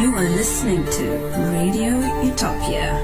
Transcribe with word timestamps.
You 0.00 0.12
are 0.16 0.28
listening 0.28 0.84
to 0.84 1.04
Radio 1.52 2.00
Utopia. 2.22 3.00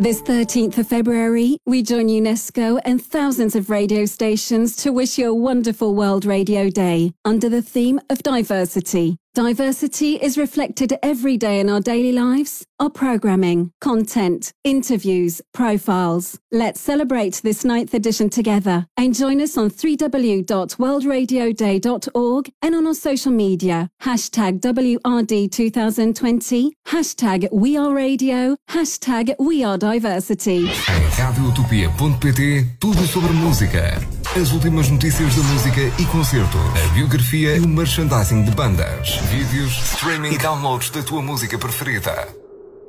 This 0.00 0.22
13th 0.22 0.78
of 0.78 0.88
February, 0.88 1.58
we 1.66 1.82
join 1.82 2.08
UNESCO 2.08 2.80
and 2.86 3.04
thousands 3.04 3.54
of 3.54 3.68
radio 3.68 4.06
stations 4.06 4.76
to 4.76 4.92
wish 4.92 5.18
you 5.18 5.30
a 5.30 5.34
wonderful 5.34 5.94
World 5.94 6.24
Radio 6.24 6.70
Day 6.70 7.12
under 7.26 7.50
the 7.50 7.60
theme 7.60 8.00
of 8.08 8.22
diversity. 8.22 9.18
Diversity 9.34 10.16
is 10.16 10.36
reflected 10.36 10.92
every 11.02 11.38
day 11.38 11.58
in 11.58 11.70
our 11.70 11.80
daily 11.80 12.12
lives, 12.12 12.66
our 12.78 12.90
programming, 12.90 13.72
content, 13.80 14.52
interviews, 14.62 15.40
profiles. 15.54 16.38
Let's 16.50 16.82
celebrate 16.82 17.40
this 17.42 17.64
ninth 17.64 17.94
edition 17.94 18.28
together 18.28 18.86
and 18.98 19.14
join 19.14 19.40
us 19.40 19.56
on 19.56 19.70
www.worldradioday.org 19.70 22.52
and 22.60 22.74
on 22.74 22.86
our 22.86 22.92
social 22.92 23.32
media. 23.32 23.88
Hashtag 24.02 24.60
WRD2020, 24.60 26.72
hashtag 26.88 27.48
We 27.50 27.78
Are 27.78 27.94
Radio, 27.94 28.58
hashtag 28.68 29.34
We 29.38 29.64
Are 29.64 29.78
Diversity. 29.78 30.68
Em 30.68 31.10
radioutopia.pt, 31.16 32.66
tudo 32.78 33.06
sobre 33.06 33.32
música. 33.32 33.98
As 34.34 34.50
últimas 34.50 34.88
notícias 34.88 35.36
da 35.36 35.42
música 35.42 35.80
e 36.00 36.06
concertos. 36.06 36.58
A 36.82 36.94
biografia 36.94 37.54
e 37.54 37.60
o 37.60 37.68
merchandising 37.68 38.44
de 38.44 38.50
bandas. 38.52 39.16
Vídeos, 39.28 39.76
streaming 39.92 40.32
e 40.32 40.38
downloads 40.38 40.88
da 40.88 41.02
tua 41.02 41.20
música 41.20 41.58
preferida. 41.58 42.34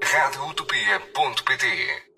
radioutopia.pt 0.01 2.12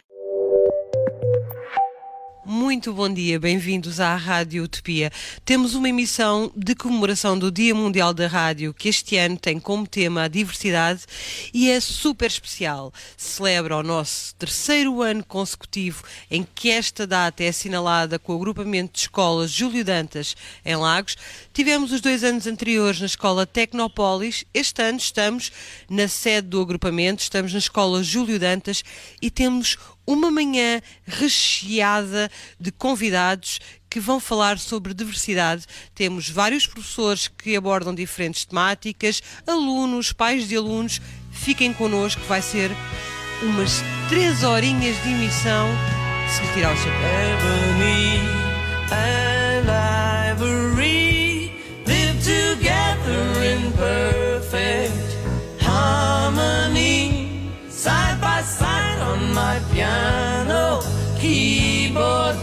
Muito 2.47 2.93
bom 2.93 3.11
dia, 3.11 3.39
bem-vindos 3.39 3.99
à 3.99 4.15
Rádio 4.15 4.65
Utopia. 4.65 5.11
Temos 5.43 5.73
uma 5.73 5.89
emissão 5.89 6.51
de 6.55 6.75
comemoração 6.75 7.39
do 7.39 7.51
Dia 7.51 7.73
Mundial 7.73 8.13
da 8.13 8.27
Rádio, 8.27 8.71
que 8.71 8.87
este 8.87 9.17
ano 9.17 9.35
tem 9.35 9.59
como 9.59 9.87
tema 9.87 10.21
a 10.21 10.27
diversidade 10.27 11.05
e 11.51 11.71
é 11.71 11.79
super 11.79 12.27
especial. 12.27 12.93
Celebra 13.17 13.77
o 13.77 13.81
nosso 13.81 14.35
terceiro 14.35 15.01
ano 15.01 15.23
consecutivo 15.23 16.03
em 16.29 16.45
que 16.53 16.69
esta 16.69 17.07
data 17.07 17.43
é 17.43 17.47
assinalada 17.47 18.19
com 18.19 18.33
o 18.33 18.35
agrupamento 18.35 18.93
de 18.93 18.99
escolas 18.99 19.49
Júlio 19.49 19.83
Dantas, 19.83 20.35
em 20.63 20.75
Lagos. 20.75 21.17
Tivemos 21.51 21.91
os 21.91 21.99
dois 21.99 22.23
anos 22.23 22.45
anteriores 22.45 22.99
na 22.99 23.07
Escola 23.07 23.47
Tecnópolis. 23.47 24.45
Este 24.53 24.83
ano 24.83 24.99
estamos 24.99 25.51
na 25.89 26.07
sede 26.07 26.49
do 26.49 26.61
agrupamento, 26.61 27.23
estamos 27.23 27.51
na 27.53 27.59
Escola 27.59 28.03
Júlio 28.03 28.37
Dantas 28.37 28.83
e 29.19 29.31
temos 29.31 29.79
uma 30.05 30.29
manhã 30.29 30.81
recheada 31.05 32.29
de 32.59 32.71
convidados 32.71 33.59
que 33.89 33.99
vão 33.99 34.19
falar 34.19 34.59
sobre 34.59 34.93
diversidade. 34.93 35.65
Temos 35.93 36.29
vários 36.29 36.67
professores 36.67 37.27
que 37.27 37.55
abordam 37.55 37.95
diferentes 37.95 38.45
temáticas, 38.45 39.21
alunos, 39.47 40.11
pais 40.11 40.47
de 40.47 40.55
alunos. 40.55 41.01
Fiquem 41.31 41.73
connosco, 41.73 42.21
vai 42.27 42.41
ser 42.41 42.71
umas 43.41 43.81
três 44.09 44.43
horinhas 44.43 45.01
de 45.03 45.09
emissão. 45.09 45.69
Se 46.27 46.53
tirar 46.53 46.73
o 46.73 46.77
chapéu. 46.77 47.65
My 59.35 59.59
piano 59.73 60.79
keyboard. 61.19 62.37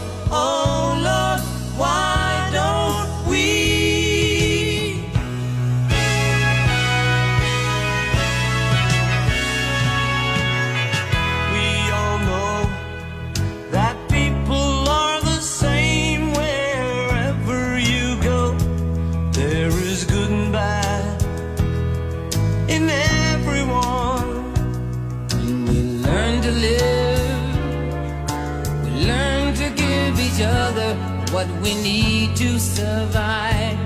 To 32.43 32.59
survive. 32.59 33.77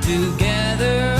Together 0.00 1.13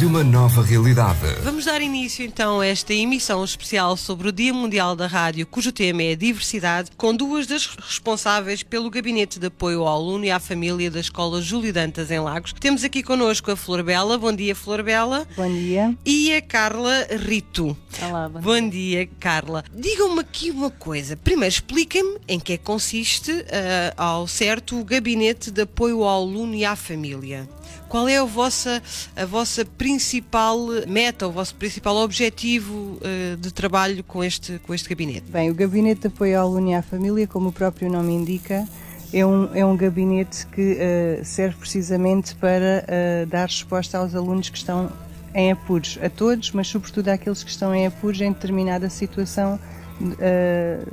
de 0.00 0.06
uma 0.06 0.24
nova 0.24 0.62
realidade. 0.62 1.18
Vamos 1.42 1.66
dar 1.66 1.82
início 1.82 2.24
então 2.24 2.60
a 2.60 2.66
esta 2.66 2.94
emissão 2.94 3.44
especial 3.44 3.98
sobre 3.98 4.30
o 4.30 4.32
Dia 4.32 4.54
Mundial 4.54 4.96
da 4.96 5.06
Rádio, 5.06 5.46
cujo 5.46 5.70
tema 5.70 6.02
é 6.02 6.12
a 6.12 6.16
diversidade, 6.16 6.90
com 6.96 7.14
duas 7.14 7.46
das 7.46 7.66
responsáveis 7.66 8.62
pelo 8.62 8.88
Gabinete 8.88 9.38
de 9.38 9.48
Apoio 9.48 9.82
ao 9.82 9.88
Aluno 9.88 10.24
e 10.24 10.30
à 10.30 10.40
Família 10.40 10.90
da 10.90 11.00
Escola 11.00 11.42
Júlio 11.42 11.70
Dantas 11.70 12.10
em 12.10 12.18
Lagos. 12.18 12.54
Temos 12.54 12.82
aqui 12.82 13.02
connosco 13.02 13.50
a 13.50 13.56
Flor 13.56 13.82
Bela. 13.82 14.16
Bom 14.16 14.32
dia, 14.32 14.54
Flor 14.54 14.82
Bela. 14.82 15.28
Bom 15.36 15.52
dia. 15.52 15.94
E 16.06 16.32
a 16.32 16.40
Carla 16.40 17.06
Rito. 17.18 17.76
Olá, 18.02 18.26
bom, 18.26 18.40
Bom 18.40 18.70
dia, 18.70 19.06
Carla. 19.20 19.62
Digam-me 19.70 20.20
aqui 20.20 20.50
uma 20.50 20.70
coisa. 20.70 21.14
Primeiro, 21.14 21.52
expliquem-me 21.52 22.16
em 22.26 22.40
que 22.40 22.54
é 22.54 22.56
que 22.56 22.64
consiste, 22.64 23.32
ah, 23.52 23.92
ao 24.02 24.26
certo, 24.26 24.80
o 24.80 24.84
Gabinete 24.84 25.50
de 25.50 25.60
Apoio 25.60 26.04
ao 26.04 26.22
Aluno 26.22 26.54
e 26.54 26.64
à 26.64 26.74
Família. 26.74 27.46
Qual 27.90 28.08
é 28.08 28.18
a 28.18 28.24
vossa, 28.24 28.80
a 29.16 29.26
vossa 29.26 29.64
principal 29.64 30.60
meta, 30.86 31.26
o 31.26 31.32
vosso 31.32 31.56
principal 31.56 31.96
objetivo 31.96 33.00
ah, 33.02 33.36
de 33.36 33.52
trabalho 33.52 34.04
com 34.04 34.22
este, 34.22 34.60
com 34.60 34.72
este 34.72 34.88
gabinete? 34.88 35.28
Bem, 35.28 35.50
o 35.50 35.54
Gabinete 35.56 36.02
de 36.02 36.06
Apoio 36.06 36.38
ao 36.38 36.46
Aluno 36.46 36.70
e 36.70 36.74
à 36.74 36.82
Família, 36.82 37.26
como 37.26 37.48
o 37.48 37.52
próprio 37.52 37.90
nome 37.90 38.12
indica, 38.12 38.64
é 39.12 39.26
um, 39.26 39.52
é 39.56 39.66
um 39.66 39.76
gabinete 39.76 40.46
que 40.46 40.76
eh, 40.78 41.20
serve 41.24 41.56
precisamente 41.56 42.36
para 42.36 42.84
eh, 42.86 43.26
dar 43.28 43.46
resposta 43.46 43.98
aos 43.98 44.14
alunos 44.14 44.48
que 44.48 44.58
estão 44.58 44.92
em 45.34 45.50
apuros, 45.50 45.98
a 46.00 46.08
todos, 46.08 46.52
mas 46.52 46.68
sobretudo 46.68 47.08
àqueles 47.08 47.42
que 47.42 47.50
estão 47.50 47.74
em 47.74 47.88
apuros 47.88 48.20
em 48.20 48.30
determinada 48.30 48.88
situação 48.88 49.58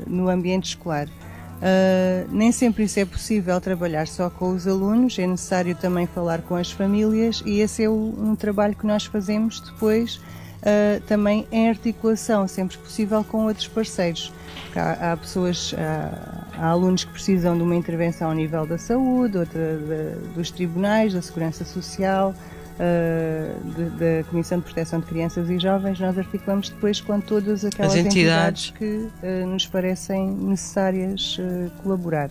no 0.08 0.30
ambiente 0.30 0.70
escolar. 0.70 1.08
Uh, 1.58 2.28
nem 2.32 2.52
sempre 2.52 2.84
isso 2.84 3.00
é 3.00 3.06
possível 3.06 3.60
trabalhar 3.60 4.08
só 4.08 4.30
com 4.30 4.52
os 4.52 4.68
alunos, 4.68 5.18
é 5.18 5.26
necessário 5.26 5.76
também 5.76 6.06
falar 6.06 6.42
com 6.44 6.56
as 6.56 6.72
famílias 6.72 7.42
e 7.48 7.62
esse 7.62 7.84
é 7.84 7.90
o- 7.90 8.14
um 8.16 8.36
trabalho 8.36 8.76
que 8.76 8.86
nós 8.86 9.06
fazemos 9.06 9.60
depois 9.60 10.18
uh, 10.18 11.02
também 11.08 11.48
em 11.52 11.68
articulação, 11.68 12.48
sempre 12.48 12.78
possível, 12.78 13.24
com 13.24 13.46
outros 13.46 13.68
parceiros. 13.68 14.32
Há, 14.76 15.14
há 15.14 15.18
pessoas, 15.18 15.74
há, 15.76 16.62
há 16.62 16.68
alunos 16.68 17.04
que 17.04 17.12
precisam 17.12 17.58
de 17.58 17.64
uma 17.64 17.76
intervenção 17.76 18.30
ao 18.30 18.36
nível 18.36 18.68
da 18.68 18.78
saúde, 18.78 19.40
outra 19.40 19.78
da- 19.80 20.34
dos 20.36 20.52
tribunais, 20.52 21.14
da 21.14 21.22
segurança 21.24 21.66
social, 21.66 22.34
de- 22.34 22.57
da 22.78 24.24
Comissão 24.30 24.60
de 24.60 24.66
Proteção 24.66 25.00
de 25.00 25.06
Crianças 25.08 25.50
e 25.50 25.60
Jovens. 25.60 26.00
Nós 26.00 26.18
articulamos 26.18 26.70
depois 26.70 27.02
com 27.02 27.20
todas 27.20 27.66
aquelas 27.66 27.94
As 27.94 27.98
entidades. 27.98 28.72
que 28.72 29.08
eh, 29.24 29.46
nos 29.46 29.66
parecem 29.66 30.30
necessárias 30.30 31.38
eh, 31.40 31.70
colaborar. 31.82 32.30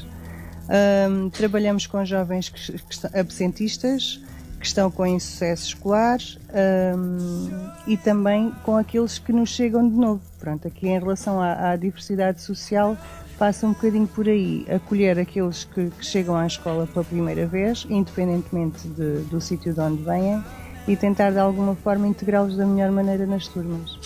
Trabalhamos 1.33 1.87
com 1.87 2.05
jovens 2.05 2.49
que, 2.49 2.73
que 2.73 3.19
absentistas, 3.19 4.21
que 4.59 4.67
estão 4.67 4.91
com 4.91 5.07
insucesso 5.07 5.69
escolar 5.69 6.19
e 7.87 7.97
também 7.99 8.53
com 8.65 8.77
aqueles 8.77 9.17
que 9.17 9.33
nos 9.33 9.51
chegam 9.51 9.89
de 9.89 9.95
novo. 9.95 10.21
Pronto, 10.41 10.67
aqui 10.67 10.89
em 10.89 10.99
relação 10.99 11.41
à, 11.41 11.71
à 11.71 11.77
diversidade 11.77 12.43
social, 12.43 12.97
passa 13.39 13.67
um 13.67 13.73
bocadinho 13.73 14.07
por 14.07 14.29
aí, 14.29 14.67
acolher 14.69 15.19
aqueles 15.19 15.65
que, 15.65 15.91
que 15.91 16.05
chegam 16.05 16.37
à 16.37 16.47
escola 16.47 16.87
pela 16.87 17.05
primeira 17.05 17.47
vez, 17.47 17.87
independentemente 17.91 18.87
de- 18.89 19.21
do 19.31 19.41
sítio 19.41 19.73
de 19.75 19.81
onde 19.81 20.03
venham, 20.03 20.45
e 20.89 20.97
tentar 20.97 21.33
de 21.33 21.39
alguma 21.39 21.75
forma 21.75 22.07
integrá-los 22.07 22.57
da 22.57 22.65
melhor 22.65 22.91
maneira 22.93 23.27
nas 23.27 23.49
turmas. 23.49 23.99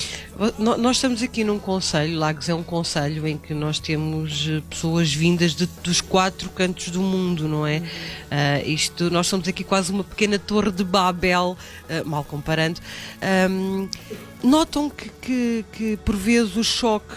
Nós 0.58 0.96
estamos 0.96 1.22
aqui 1.22 1.44
num 1.44 1.58
conselho, 1.58 2.18
Lagos 2.18 2.48
é 2.48 2.54
um 2.54 2.62
conselho 2.62 3.26
em 3.28 3.36
que 3.36 3.52
nós 3.52 3.78
temos 3.78 4.46
eh, 4.48 4.62
pessoas 4.70 5.12
vindas 5.12 5.54
de- 5.54 5.66
dos 5.82 6.00
quatro 6.00 6.48
cantos 6.50 6.88
do 6.88 7.00
mundo, 7.02 7.46
não 7.46 7.66
é? 7.66 7.82
Ah, 8.30 8.60
isto, 8.62 9.10
nós 9.10 9.26
somos 9.26 9.46
aqui 9.46 9.62
quase 9.62 9.92
uma 9.92 10.02
pequena 10.02 10.38
torre 10.38 10.70
de 10.70 10.82
Babel, 10.82 11.58
ah, 11.90 12.02
mal 12.06 12.24
comparando. 12.24 12.80
Ahm, 13.20 13.86
notam 14.42 14.88
que, 14.88 15.10
que, 15.20 15.64
que, 15.72 15.96
por 15.98 16.16
vezes 16.16 16.56
o 16.56 16.64
choque 16.64 17.14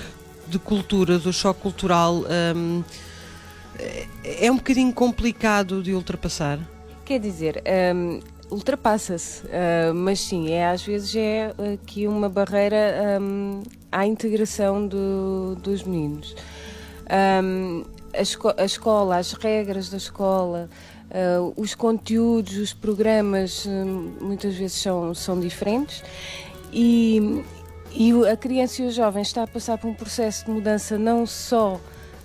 de 0.53 0.59
culturas, 0.59 1.25
o 1.25 1.33
choque 1.33 1.61
cultural 1.61 2.23
ahm, 2.29 2.81
é- 4.23 4.51
um 4.51 4.55
bocadinho 4.57 4.93
complicado 4.93 5.81
de 5.81 5.93
ultrapassar. 5.93 6.59
Quer 7.03 7.19
dizer, 7.19 7.61
hum, 7.95 8.19
ultrapassa-se, 8.51 9.41
hum, 9.45 9.93
mas 9.95 10.19
sim, 10.21 10.51
é, 10.51 10.67
às 10.69 10.83
vezes 10.83 11.15
é 11.15 11.53
aqui 11.73 12.07
uma 12.07 12.29
barreira 12.29 13.19
hum, 13.19 13.63
à 13.91 14.05
integração 14.05 14.87
do- 14.87 15.55
dos 15.61 15.83
meninos. 15.83 16.35
Hum, 17.43 17.83
a, 18.13 18.21
esco- 18.21 18.53
a 18.55 18.63
escola, 18.65 19.17
as 19.17 19.33
regras 19.33 19.89
da 19.89 19.97
escola, 19.97 20.69
uh, 21.09 21.53
os 21.57 21.73
conteúdos, 21.73 22.55
os 22.57 22.71
programas, 22.73 23.65
hum, 23.65 24.13
muitas 24.21 24.53
vezes 24.55 24.79
são, 24.81 25.13
são 25.15 25.39
diferentes 25.39 26.03
e, 26.71 27.43
e 27.95 28.11
a 28.27 28.35
criança 28.37 28.81
e 28.81 28.87
o 28.87 28.91
jovem 28.91 29.21
está 29.21 29.43
a 29.43 29.47
passar 29.47 29.77
por 29.77 29.87
um 29.89 29.93
processo 29.93 30.45
de 30.45 30.51
mudança 30.51 30.97
não 30.97 31.25
só 31.25 31.79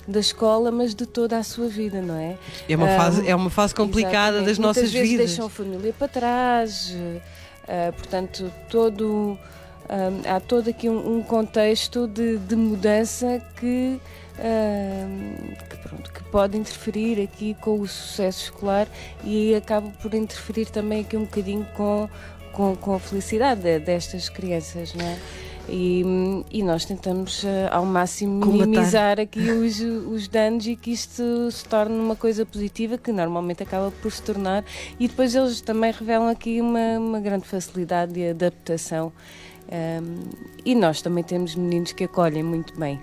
da 0.07 0.19
escola, 0.19 0.71
mas 0.71 0.95
de 0.95 1.05
toda 1.05 1.37
a 1.37 1.43
sua 1.43 1.67
vida, 1.67 2.01
não 2.01 2.15
é? 2.15 2.35
É 2.67 2.75
uma 2.75 2.87
fase, 2.87 3.27
é 3.27 3.35
uma 3.35 3.49
fase 3.49 3.75
complicada 3.75 4.37
Exatamente. 4.37 4.45
das 4.47 4.57
nossas 4.57 4.83
Muitas 4.83 4.93
vezes 4.93 5.09
vidas. 5.11 5.27
deixam 5.27 5.45
a 5.45 5.49
família 5.49 5.93
para 5.93 6.07
trás, 6.07 6.95
eh, 7.67 7.91
portanto, 7.91 8.51
todo, 8.69 9.37
ah, 9.87 10.35
há 10.35 10.39
todo 10.39 10.67
aqui 10.67 10.89
um, 10.89 11.17
um 11.17 11.21
contexto 11.21 12.07
de, 12.07 12.37
de 12.37 12.55
mudança 12.55 13.39
que, 13.59 13.99
ah, 14.39 15.05
que, 15.69 15.77
pronto, 15.77 16.11
que 16.11 16.23
pode 16.31 16.57
interferir 16.57 17.21
aqui 17.21 17.55
com 17.61 17.79
o 17.79 17.87
sucesso 17.87 18.45
escolar 18.45 18.87
e 19.23 19.53
acaba 19.53 19.89
por 20.01 20.15
interferir 20.15 20.65
também 20.71 21.01
aqui 21.01 21.15
um 21.17 21.25
bocadinho 21.25 21.67
com, 21.77 22.09
com, 22.51 22.75
com 22.75 22.95
a 22.95 22.99
felicidade 22.99 23.61
de- 23.61 23.77
destas 23.79 24.27
crianças, 24.27 24.95
não 24.95 25.05
é? 25.05 25.17
E, 25.71 26.03
e 26.51 26.63
nós 26.63 26.83
tentamos 26.85 27.43
eh, 27.43 27.67
ao 27.71 27.85
máximo 27.85 28.45
minimizar 28.45 29.19
aqui 29.19 29.39
os, 29.51 29.79
os 29.79 30.27
danos 30.27 30.65
e 30.67 30.75
que 30.75 30.91
isto 30.91 31.51
se 31.51 31.63
torne 31.65 31.95
uma 31.97 32.15
coisa 32.15 32.45
positiva 32.45 32.97
que 32.97 33.11
normalmente 33.11 33.61
acaba 33.63 33.91
por 34.01 34.11
se 34.11 34.21
tornar 34.21 34.63
e 34.99 35.07
depois 35.07 35.35
eles 35.35 35.61
também 35.61 35.91
revelam 35.91 36.27
aqui 36.27 36.59
uma, 36.59 36.97
uma 36.99 37.19
grande 37.19 37.45
facilidade 37.45 38.13
de 38.13 38.29
adaptação 38.29 39.11
Um, 39.71 40.23
e 40.65 40.73
nós 40.73 40.99
também 40.99 41.23
temos 41.23 41.53
meninos 41.53 41.91
que 41.91 42.03
acolhem 42.05 42.41
muito 42.41 42.73
bem. 42.79 42.99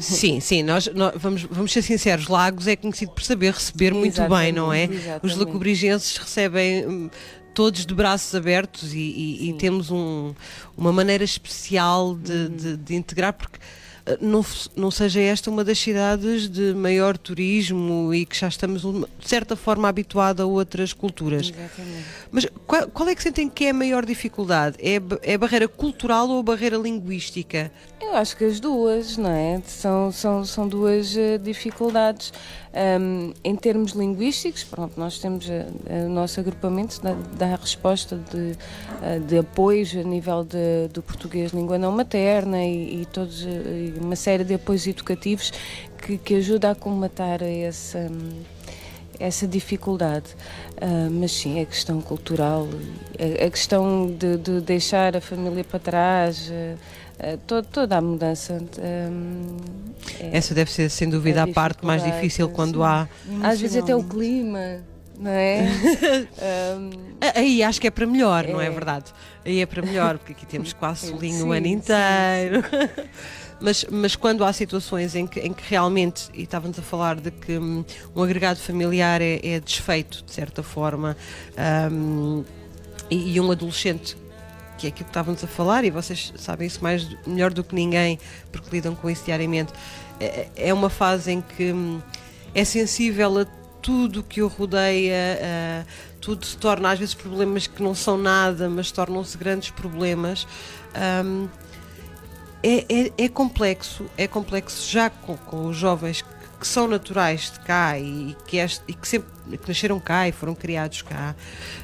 Sim, 0.00 0.40
sim, 0.40 0.64
nós, 0.64 0.88
nós- 0.92 1.14
vamos, 1.16 1.44
vamos 1.44 1.72
ser 1.72 1.80
sinceros, 1.80 2.26
Lagos 2.26 2.66
é 2.66 2.74
conhecido 2.74 3.12
por 3.12 3.22
saber 3.22 3.52
receber 3.52 3.94
muito 3.94 4.20
bem, 4.28 4.50
não 4.50 4.72
é? 4.72 4.82
Exatamente, 4.90 5.24
Os 5.26 5.36
lacobrigenses 5.36 6.16
recebem 6.16 6.84
hum, 6.88 7.10
todos 7.58 7.84
de 7.84 7.92
braços 7.92 8.32
abertos 8.36 8.94
e, 8.94 8.98
e- 8.98 9.50
e 9.50 9.52
temos 9.54 9.90
um- 9.90 10.32
uma 10.76 10.92
maneira 10.92 11.24
especial 11.24 12.14
de, 12.14 12.30
Uhum. 12.32 12.48
de- 12.56 12.76
de 12.76 12.94
integrar, 12.94 13.32
porque 13.32 13.58
eh, 14.06 14.16
não, 14.20 14.42
não 14.76 14.90
seja 14.92 15.20
esta 15.20 15.50
uma 15.50 15.64
das 15.64 15.76
cidades 15.78 16.48
de 16.48 16.72
maior 16.72 17.18
turismo 17.18 18.14
e 18.14 18.24
que 18.24 18.36
já 18.38 18.46
estamos 18.48 18.82
de 18.82 19.28
certa 19.28 19.56
forma 19.56 19.88
habituados 19.88 20.40
a 20.42 20.46
outras 20.46 20.92
culturas. 20.92 21.48
Exatamente. 21.48 22.04
Mas 22.30 22.46
qual, 22.66 22.88
qual 22.88 23.08
é 23.08 23.14
que 23.16 23.22
sentem 23.24 23.48
que 23.50 23.64
é 23.66 23.70
a 23.70 23.74
maior 23.74 24.06
dificuldade? 24.06 24.76
É, 24.80 25.00
é 25.22 25.34
a 25.34 25.38
barreira 25.38 25.66
cultural 25.68 26.28
ou 26.30 26.38
a 26.38 26.42
barreira 26.44 26.76
linguística? 26.76 27.70
Eu 28.00 28.14
acho 28.14 28.36
que 28.36 28.44
as 28.44 28.60
duas, 28.60 29.16
não 29.18 29.30
é? 29.30 29.60
São, 29.66 30.10
são, 30.12 30.44
são 30.44 30.66
duas 30.68 31.14
eh, 31.16 31.36
dificuldades. 31.36 32.32
Um, 32.70 33.32
em 33.42 33.56
termos 33.56 33.92
linguísticos, 33.92 34.62
pronto, 34.62 34.92
nós 35.00 35.18
temos 35.18 35.48
eh, 35.48 35.66
o 36.06 36.10
nosso 36.10 36.38
agrupamento 36.38 37.00
dá, 37.02 37.16
dá 37.36 37.56
resposta 37.56 38.20
de, 38.30 38.54
eh, 39.02 39.18
de 39.20 39.38
apoios 39.38 39.96
a 39.96 40.02
nível 40.02 40.44
de- 40.44 40.88
do 40.92 41.02
português 41.02 41.52
língua 41.52 41.78
não 41.78 41.90
materna 41.90 42.62
e, 42.62 43.02
e 43.02 43.06
todos, 43.06 43.42
eh, 43.46 43.92
e 43.96 43.98
uma 43.98 44.14
série 44.16 44.44
de 44.44 44.52
apoios 44.54 44.86
educativos 44.86 45.50
que, 46.02 46.18
que 46.18 46.34
ajuda 46.34 46.70
a 46.70 46.74
colmatar 46.74 47.42
essa, 47.42 48.10
essa 49.18 49.46
dificuldade. 49.46 50.26
Ah, 50.80 51.08
mas 51.10 51.32
sim, 51.32 51.60
a 51.60 51.66
questão 51.66 52.00
cultural, 52.00 52.68
a, 53.18 53.46
a 53.46 53.50
questão 53.50 54.06
de, 54.06 54.36
de 54.36 54.60
deixar 54.60 55.16
a 55.16 55.20
família 55.20 55.64
para 55.64 55.78
trás, 55.80 56.50
ah, 56.52 56.76
to- 57.46 57.62
toda 57.62 57.96
a 57.96 58.00
mudança. 58.00 58.58
hum, 59.10 59.56
é- 60.20 60.36
Essa 60.36 60.54
deve 60.54 60.70
ser, 60.70 60.88
sem 60.90 61.08
dúvida, 61.08 61.40
a 61.40 61.44
a 61.44 61.48
parte 61.48 61.84
mais 61.84 62.02
difícil 62.02 62.48
quando 62.48 62.78
sim. 62.78 62.84
há. 62.84 63.08
às 63.42 63.60
vezes 63.60 63.76
até 63.82 63.94
o 63.96 64.02
clima, 64.04 64.78
não 65.18 65.30
é? 65.30 65.66
Hum, 66.78 66.90
Ah, 67.20 67.32
Aí 67.40 67.62
acho 67.64 67.80
que 67.80 67.88
é 67.88 67.90
para 67.90 68.06
melhor, 68.06 68.46
não 68.46 68.60
é 68.60 68.66
É. 68.66 68.70
verdade? 68.70 69.06
Aí 69.44 69.60
é 69.60 69.66
para 69.66 69.82
melhor, 69.82 70.18
porque 70.18 70.32
aqui 70.32 70.46
temos 70.46 70.72
quase 70.72 71.06
solinho 71.10 71.46
o 71.48 71.50
Sim, 71.52 71.56
ano 71.56 71.66
sim, 71.66 71.72
inteiro. 71.72 72.64
Mas, 73.60 73.84
mas 73.90 74.14
quando 74.14 74.44
há 74.44 74.52
situações 74.52 75.16
em 75.16 75.26
que, 75.26 75.40
em 75.40 75.52
que 75.52 75.64
realmente, 75.68 76.28
e 76.32 76.44
estávamos 76.44 76.78
a 76.78 76.82
falar 76.82 77.16
de 77.16 77.32
que 77.32 77.58
hum, 77.58 77.84
um 78.14 78.22
agregado 78.22 78.60
familiar 78.60 79.20
é, 79.20 79.40
é 79.42 79.58
desfeito, 79.58 80.22
de 80.24 80.30
certa 80.32 80.62
forma, 80.62 81.16
hum, 81.90 82.44
e, 83.10 83.32
e 83.34 83.40
um 83.40 83.50
adolescente, 83.50 84.16
que 84.78 84.86
é 84.86 84.88
aquilo 84.90 85.04
que 85.04 85.10
estávamos 85.10 85.42
a 85.44 85.46
falar, 85.46 85.84
e 85.84 85.90
vocês 85.90 86.32
sabem 86.38 86.66
isso 86.66 86.82
mais 86.82 87.06
melhor 87.26 87.52
do 87.52 87.62
que 87.64 87.74
ninguém, 87.74 88.18
porque 88.52 88.68
lidam 88.70 88.94
com 88.94 89.10
isso 89.10 89.24
diariamente, 89.24 89.72
é, 90.20 90.48
é 90.56 90.72
uma 90.72 90.88
fase 90.88 91.32
em 91.32 91.40
que 91.42 91.72
hum, 91.72 92.00
é 92.54 92.64
sensível 92.64 93.40
a 93.40 93.46
tudo 93.82 94.22
que 94.22 94.40
o 94.42 94.48
rodeia, 94.48 95.86
tudo 96.20 96.44
se 96.44 96.56
torna 96.56 96.90
às 96.90 96.98
vezes 96.98 97.14
problemas 97.14 97.66
que 97.66 97.82
não 97.82 97.94
são 97.94 98.18
nada, 98.18 98.68
mas 98.68 98.90
tornam-se 98.90 99.36
grandes 99.38 99.70
problemas. 99.70 100.46
Ahm, 100.94 101.46
é, 102.62 102.84
é- 102.88 103.12
é 103.24 103.28
complexo, 103.28 104.06
é 104.16 104.26
complexo 104.26 104.90
já 104.90 105.08
com, 105.08 105.36
com 105.36 105.66
os 105.68 105.76
jovens 105.76 106.22
que, 106.22 106.28
que 106.60 106.66
são 106.66 106.88
naturais 106.88 107.52
de 107.52 107.60
cá 107.60 107.96
e 107.98 108.36
que, 108.48 108.56
este- 108.56 108.82
e 108.88 108.92
que 108.94 109.06
sempre 109.06 109.28
que 109.56 109.68
nasceram 109.68 110.00
cá 110.00 110.26
e 110.28 110.32
foram 110.32 110.54
criados 110.56 111.02
cá. 111.02 111.36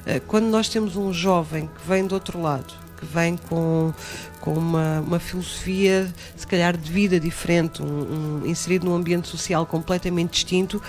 Eh, 0.05 0.21
Quando 0.27 0.47
nós 0.47 0.69
temos 0.69 0.97
um 0.97 1.13
jovem 1.13 1.69
que 1.69 1.89
vem 1.89 2.05
do 2.07 2.15
outro 2.17 2.43
lado, 2.43 2.75
que 3.05 3.15
vem 3.15 3.37
com, 3.37 3.93
com 4.41 4.55
uma, 4.55 5.01
uma 5.01 5.19
filosofia, 5.19 6.13
se 6.37 6.47
calhar, 6.47 6.77
de 6.77 6.91
vida 6.91 7.21
diferente, 7.21 7.83
um- 7.83 8.41
um- 8.43 8.47
inserido 8.47 8.87
num 8.87 8.95
ambiente 8.95 9.29
social 9.29 9.65
completamente 9.67 10.33
distinto, 10.33 10.83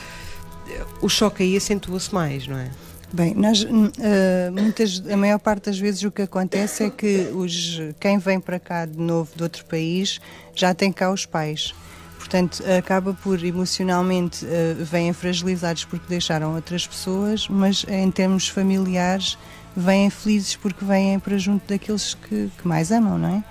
o 1.02 1.10
choque 1.10 1.44
aí 1.44 1.56
acentua-se 1.58 2.14
mais, 2.14 2.48
não 2.48 2.58
é? 2.58 2.70
Bem, 3.14 3.34
nós, 3.36 3.66
eh, 4.00 4.50
muitas, 4.52 5.02
a 5.10 5.16
maior 5.16 5.40
parte 5.40 5.66
das 5.68 5.78
vezes 5.80 6.04
o 6.04 6.12
que 6.12 6.24
acontece 6.24 6.84
é 6.84 6.90
que 6.90 7.30
os, 7.34 7.80
quem 8.00 8.18
vem 8.18 8.40
para 8.40 8.60
cá 8.60 8.86
de 8.86 9.00
novo 9.00 9.30
de 9.36 9.44
outro 9.44 9.64
país 9.66 10.20
já 10.54 10.74
tem 10.74 10.92
cá 10.92 11.12
os 11.12 11.26
pais. 11.26 11.74
Portanto, 12.18 12.64
acaba 12.78 13.14
por 13.14 13.42
emocionalmente 13.46 14.46
eh, 14.46 14.76
vêm 14.80 15.14
fragilizados 15.14 15.86
porque 15.86 16.08
deixaram 16.10 16.56
outras 16.56 16.86
pessoas, 16.88 17.48
mas 17.48 17.86
em 17.88 18.10
termos 18.12 18.48
familiares 18.50 19.38
vêm 19.76 20.10
felizes 20.10 20.56
porque 20.56 20.84
vêm 20.86 21.20
para 21.20 21.38
junto 21.38 21.68
daqueles 21.68 22.14
que, 22.14 22.50
que 22.58 22.68
mais 22.68 22.92
amam, 22.92 23.18
não 23.18 23.30
é? 23.30 23.44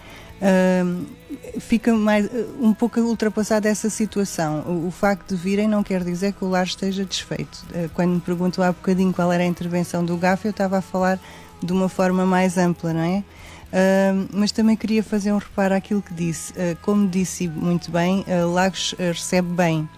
Ahm, 0.43 1.04
fica 1.59 1.93
mais, 1.95 2.28
um 2.61 2.75
pouco 2.75 3.00
ultrapassada 3.00 3.69
essa 3.69 3.88
situação. 3.88 4.61
O, 4.66 4.88
o 4.88 4.90
facto 4.90 5.35
de 5.35 5.40
virem 5.43 5.69
não 5.69 5.83
quer 5.83 6.02
dizer 6.04 6.33
que 6.33 6.45
o 6.45 6.49
lar 6.49 6.64
esteja 6.64 7.04
desfeito. 7.04 7.64
Eh, 7.73 7.88
Quando 7.95 8.14
me 8.14 8.21
perguntou 8.21 8.62
há 8.64 8.73
bocadinho 8.73 9.12
qual 9.12 9.33
era 9.33 9.43
a 9.43 9.47
intervenção 9.47 10.04
do 10.04 10.16
GAF, 10.16 10.45
eu 10.45 10.50
estava 10.50 10.78
a 10.78 10.83
falar 10.83 11.19
de 11.62 11.73
uma 11.73 11.88
forma 11.88 12.26
mais 12.26 12.59
ampla, 12.59 12.93
não 12.93 13.00
é? 13.00 13.25
Ahm, 13.73 14.26
mas 14.33 14.52
também 14.52 14.76
queria 14.76 15.02
fazer 15.02 15.33
um 15.33 15.38
reparo 15.38 15.75
àquilo 15.75 16.02
que 16.02 16.12
disse. 16.12 16.52
Eh, 16.57 16.76
como 16.83 17.09
disse 17.09 17.49
muito 17.49 17.90
bem, 17.90 18.25
eh, 18.26 18.43
Lagos 18.45 18.95
recebe 18.99 19.49
bem. 19.49 19.88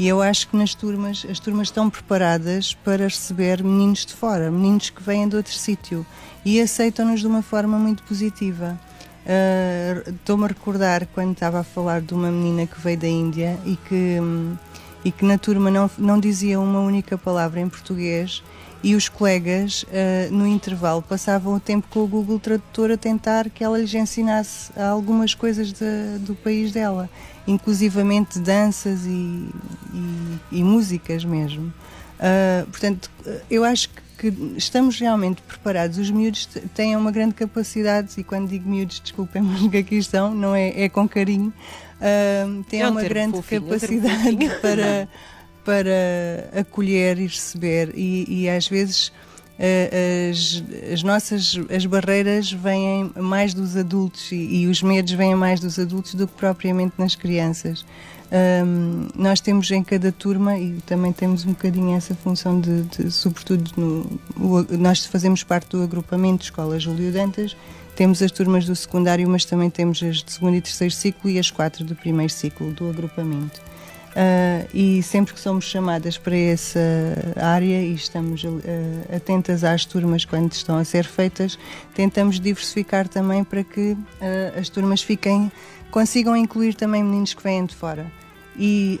E 0.00 0.08
eu 0.08 0.22
acho 0.22 0.48
que 0.48 0.56
nas 0.56 0.74
turmas, 0.74 1.26
as 1.30 1.38
turmas 1.38 1.68
estão 1.68 1.90
preparadas 1.90 2.72
para 2.72 3.04
receber 3.04 3.62
meninos 3.62 4.06
de 4.06 4.14
fora, 4.14 4.50
meninos 4.50 4.88
que 4.88 5.02
vêm 5.02 5.28
de 5.28 5.36
outro 5.36 5.52
sítio 5.52 6.06
e 6.42 6.58
aceitam-nos 6.58 7.20
de 7.20 7.26
uma 7.26 7.42
forma 7.42 7.78
muito 7.78 8.02
positiva. 8.04 8.80
Ah, 9.26 10.02
Estou-me 10.08 10.44
a 10.44 10.46
recordar 10.46 11.06
quando 11.08 11.32
estava 11.32 11.60
a 11.60 11.62
falar 11.62 12.00
de 12.00 12.14
uma 12.14 12.30
menina 12.30 12.66
que 12.66 12.80
veio 12.80 12.96
da 12.96 13.06
Índia 13.06 13.58
e 13.66 13.76
que, 13.76 14.18
hum, 14.18 14.56
e 15.04 15.12
que 15.12 15.22
na 15.22 15.36
turma 15.36 15.70
não, 15.70 15.90
não 15.98 16.18
dizia 16.18 16.58
uma 16.58 16.80
única 16.80 17.18
palavra 17.18 17.60
em 17.60 17.68
português 17.68 18.42
e 18.82 18.94
os 18.94 19.08
colegas, 19.08 19.84
ah, 19.92 20.28
no 20.30 20.46
intervalo, 20.46 21.02
passavam 21.02 21.54
o 21.54 21.60
tempo 21.60 21.86
com 21.90 22.00
o 22.00 22.06
Google 22.06 22.38
Tradutor 22.38 22.90
a 22.90 22.96
tentar 22.96 23.50
que 23.50 23.62
ela 23.62 23.78
lhes 23.78 23.92
ensinasse 23.94 24.70
algumas 24.78 25.34
coisas 25.34 25.72
de- 25.72 26.18
do 26.20 26.34
país 26.34 26.72
dela, 26.72 27.08
inclusivamente 27.46 28.38
danças 28.38 29.04
e, 29.06 29.48
e- 29.92 30.38
e 30.52 30.64
músicas 30.64 31.24
mesmo. 31.24 31.72
Ah, 32.18 32.64
portanto, 32.70 33.10
eu 33.50 33.64
acho 33.64 33.88
que 33.88 34.10
que 34.20 34.28
estamos 34.54 35.00
realmente 35.00 35.40
preparados. 35.40 35.96
Os 35.96 36.10
miúdos 36.10 36.46
têm 36.74 36.94
uma 36.94 37.10
grande 37.10 37.32
capacidade, 37.32 38.10
e 38.18 38.22
quando 38.22 38.50
digo 38.50 38.68
miúdos, 38.68 39.00
desculpem, 39.00 39.40
mas 39.40 39.62
que 39.72 39.78
aqui 39.78 39.96
estão, 39.96 40.34
não 40.34 40.54
é, 40.54 40.82
é 40.82 40.90
com 40.90 41.08
carinho, 41.08 41.50
ah, 41.98 42.62
têm 42.68 42.82
É 42.82 42.86
um 42.86 42.90
uma 42.90 43.02
grande 43.02 43.38
fofinho, 43.38 43.62
é 43.62 43.64
capacidade 43.64 44.36
para, 44.60 45.08
para 45.74 46.60
acolher 46.60 47.18
e 47.18 47.26
receber, 47.26 47.92
e, 47.94 48.42
e 48.42 48.48
às 48.48 48.66
vezes. 48.68 49.12
ah, 49.58 50.30
as, 50.30 50.62
as 50.94 51.02
nossas 51.02 51.58
as 51.76 51.84
barreiras 51.86 52.50
vêm 52.50 53.10
mais 53.16 53.52
dos 53.54 53.76
adultos 53.76 54.32
e, 54.32 54.36
e 54.62 54.66
os 54.66 54.82
medos 54.82 55.12
vêm 55.12 55.34
mais 55.34 55.60
dos 55.60 55.78
adultos 55.78 56.14
do 56.14 56.26
que 56.26 56.32
propriamente 56.34 56.94
nas 56.98 57.14
crianças. 57.14 57.84
Ahm, 58.32 59.08
nós 59.14 59.40
temos 59.40 59.70
em 59.70 59.82
cada 59.82 60.10
turma 60.12 60.56
e 60.58 60.78
também 60.86 61.12
temos 61.12 61.44
um 61.44 61.48
bocadinho 61.50 61.94
essa 61.96 62.14
função 62.14 62.60
de, 62.60 62.82
de- 62.84 63.10
sobretudo 63.10 63.70
no, 63.76 64.20
o- 64.36 64.76
nós 64.78 65.04
fazemos 65.04 65.42
parte 65.42 65.68
do 65.70 65.82
agrupamento 65.82 66.38
de 66.38 66.44
Escola 66.44 66.78
Júlio 66.78 67.12
Dantas, 67.12 67.54
temos 67.96 68.22
as 68.22 68.30
turmas 68.30 68.64
do 68.64 68.74
secundário, 68.74 69.28
mas 69.28 69.44
também 69.44 69.68
temos 69.68 70.00
as 70.02 70.22
de 70.22 70.32
segundo 70.32 70.54
e 70.56 70.60
terceiro 70.62 70.94
ciclo 70.94 71.28
e 71.28 71.38
as 71.38 71.50
quatro 71.50 71.84
do 71.84 71.94
primeiro 71.96 72.32
ciclo 72.32 72.72
do 72.72 72.88
agrupamento. 72.88 73.60
Ah, 74.16 74.66
e 74.74 75.02
sempre 75.02 75.32
que 75.34 75.40
somos 75.40 75.64
chamadas 75.64 76.18
para 76.18 76.36
essa 76.36 76.80
área 77.36 77.80
e 77.80 77.94
estamos 77.94 78.44
ah, 78.44 79.16
atentas 79.16 79.62
às 79.62 79.84
turmas 79.84 80.24
quando 80.24 80.52
estão 80.52 80.76
a 80.76 80.84
ser 80.84 81.04
feitas, 81.04 81.58
tentamos 81.94 82.40
diversificar 82.40 83.08
também 83.08 83.44
para 83.44 83.62
que 83.62 83.96
ah, 84.20 84.58
as 84.58 84.68
turmas 84.68 85.02
fiquem 85.02 85.50
consigam 85.90 86.36
incluir 86.36 86.74
também 86.74 87.02
meninos 87.02 87.34
que 87.34 87.42
vêm 87.42 87.64
de 87.66 87.74
fora. 87.74 88.10
E 88.56 89.00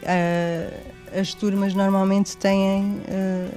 as 1.18 1.34
turmas 1.34 1.74
normalmente 1.74 2.36
têm 2.36 3.00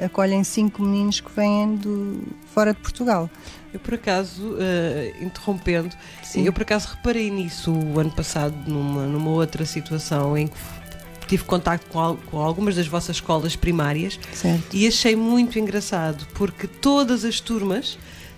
acolhem 0.04 0.44
cinco 0.44 0.82
meninos 0.82 1.22
que 1.22 1.32
vêm 1.32 1.76
do, 1.76 2.24
fora 2.54 2.74
de 2.74 2.80
Portugal. 2.80 3.30
Eu, 3.74 3.80
por 3.80 3.96
acaso, 3.96 4.56
eh, 4.60 5.14
interrompendo, 5.20 5.96
Sim. 6.22 6.46
eu 6.46 6.54
por 6.54 6.62
acaso 6.62 6.90
reparei 6.90 7.32
nisso 7.32 7.72
o 7.72 8.00
ano 8.00 8.12
passado 8.12 8.56
numa, 8.68 9.08
numa 9.08 9.32
outra 9.32 9.66
situação 9.66 10.38
em 10.38 10.46
que 10.46 10.58
tive 11.34 11.44
contacto 11.46 11.88
com, 11.90 12.00
al- 12.00 12.18
com 12.30 12.40
algumas 12.40 12.76
das 12.76 12.86
vossas 12.88 13.16
escolas 13.16 13.56
primárias 13.56 14.20
Certo. 14.34 14.64
e 14.72 14.88
achei 14.88 15.16
muito 15.16 15.58
engraçado 15.58 16.28
porque 16.36 16.68
todas 16.68 17.26
as 17.26 17.40
turmas 17.40 17.98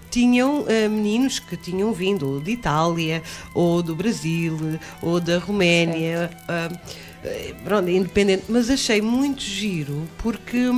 tinham 0.09 0.63
eh, 0.69 0.87
meninos 0.87 1.39
que 1.39 1.57
tinham 1.57 1.91
vindo 1.91 2.25
ou 2.29 2.39
de 2.39 2.51
Itália, 2.51 3.21
ou 3.53 3.83
do 3.83 3.93
Brasil, 3.93 4.79
ou 5.01 5.19
da 5.19 5.39
Roménia, 5.39 6.29
eh, 6.47 7.53
pronto, 7.65 7.89
independente, 7.89 8.45
mas 8.47 8.69
achei 8.69 9.01
muito 9.01 9.41
giro 9.41 10.07
porque 10.19 10.71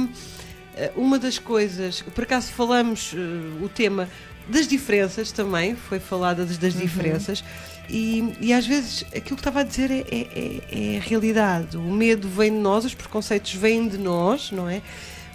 eh, 0.75 0.91
uma 0.95 1.19
das 1.19 1.37
coisas, 1.37 2.01
por 2.15 2.23
acaso 2.23 2.51
falamos 2.51 3.13
o 3.61 3.69
tema 3.69 4.09
das 4.49 4.67
diferenças 4.67 5.31
também, 5.31 5.75
foi 5.75 5.99
falada 5.99 6.43
das, 6.45 6.57
das 6.57 6.73
diferenças, 6.73 7.43
e, 7.89 8.33
e 8.41 8.53
às 8.53 8.65
vezes 8.65 9.03
aquilo 9.15 9.35
que 9.35 9.41
estava 9.41 9.61
a 9.61 9.63
dizer 9.63 9.89
é, 9.91 10.03
é, 10.11 10.61
é- 10.71 10.93
é 10.95 10.97
a 10.97 11.01
realidade. 11.01 11.77
O 11.77 11.81
medo 11.91 12.27
vem 12.27 12.51
de 12.51 12.57
nós, 12.59 12.85
os 12.85 12.93
preconceitos 12.93 13.53
vêm 13.53 13.87
de 13.87 13.97
nós, 13.97 14.51
não 14.51 14.69
é? 14.69 14.81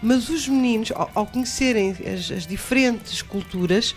Mas 0.03 0.29
os 0.29 0.49
meninos, 0.49 0.91
ao, 0.95 1.11
ao 1.15 1.27
conhecerem 1.27 1.91
as, 2.13 2.31
as 2.31 2.47
diferentes 2.47 3.23
culturas, 3.23 3.95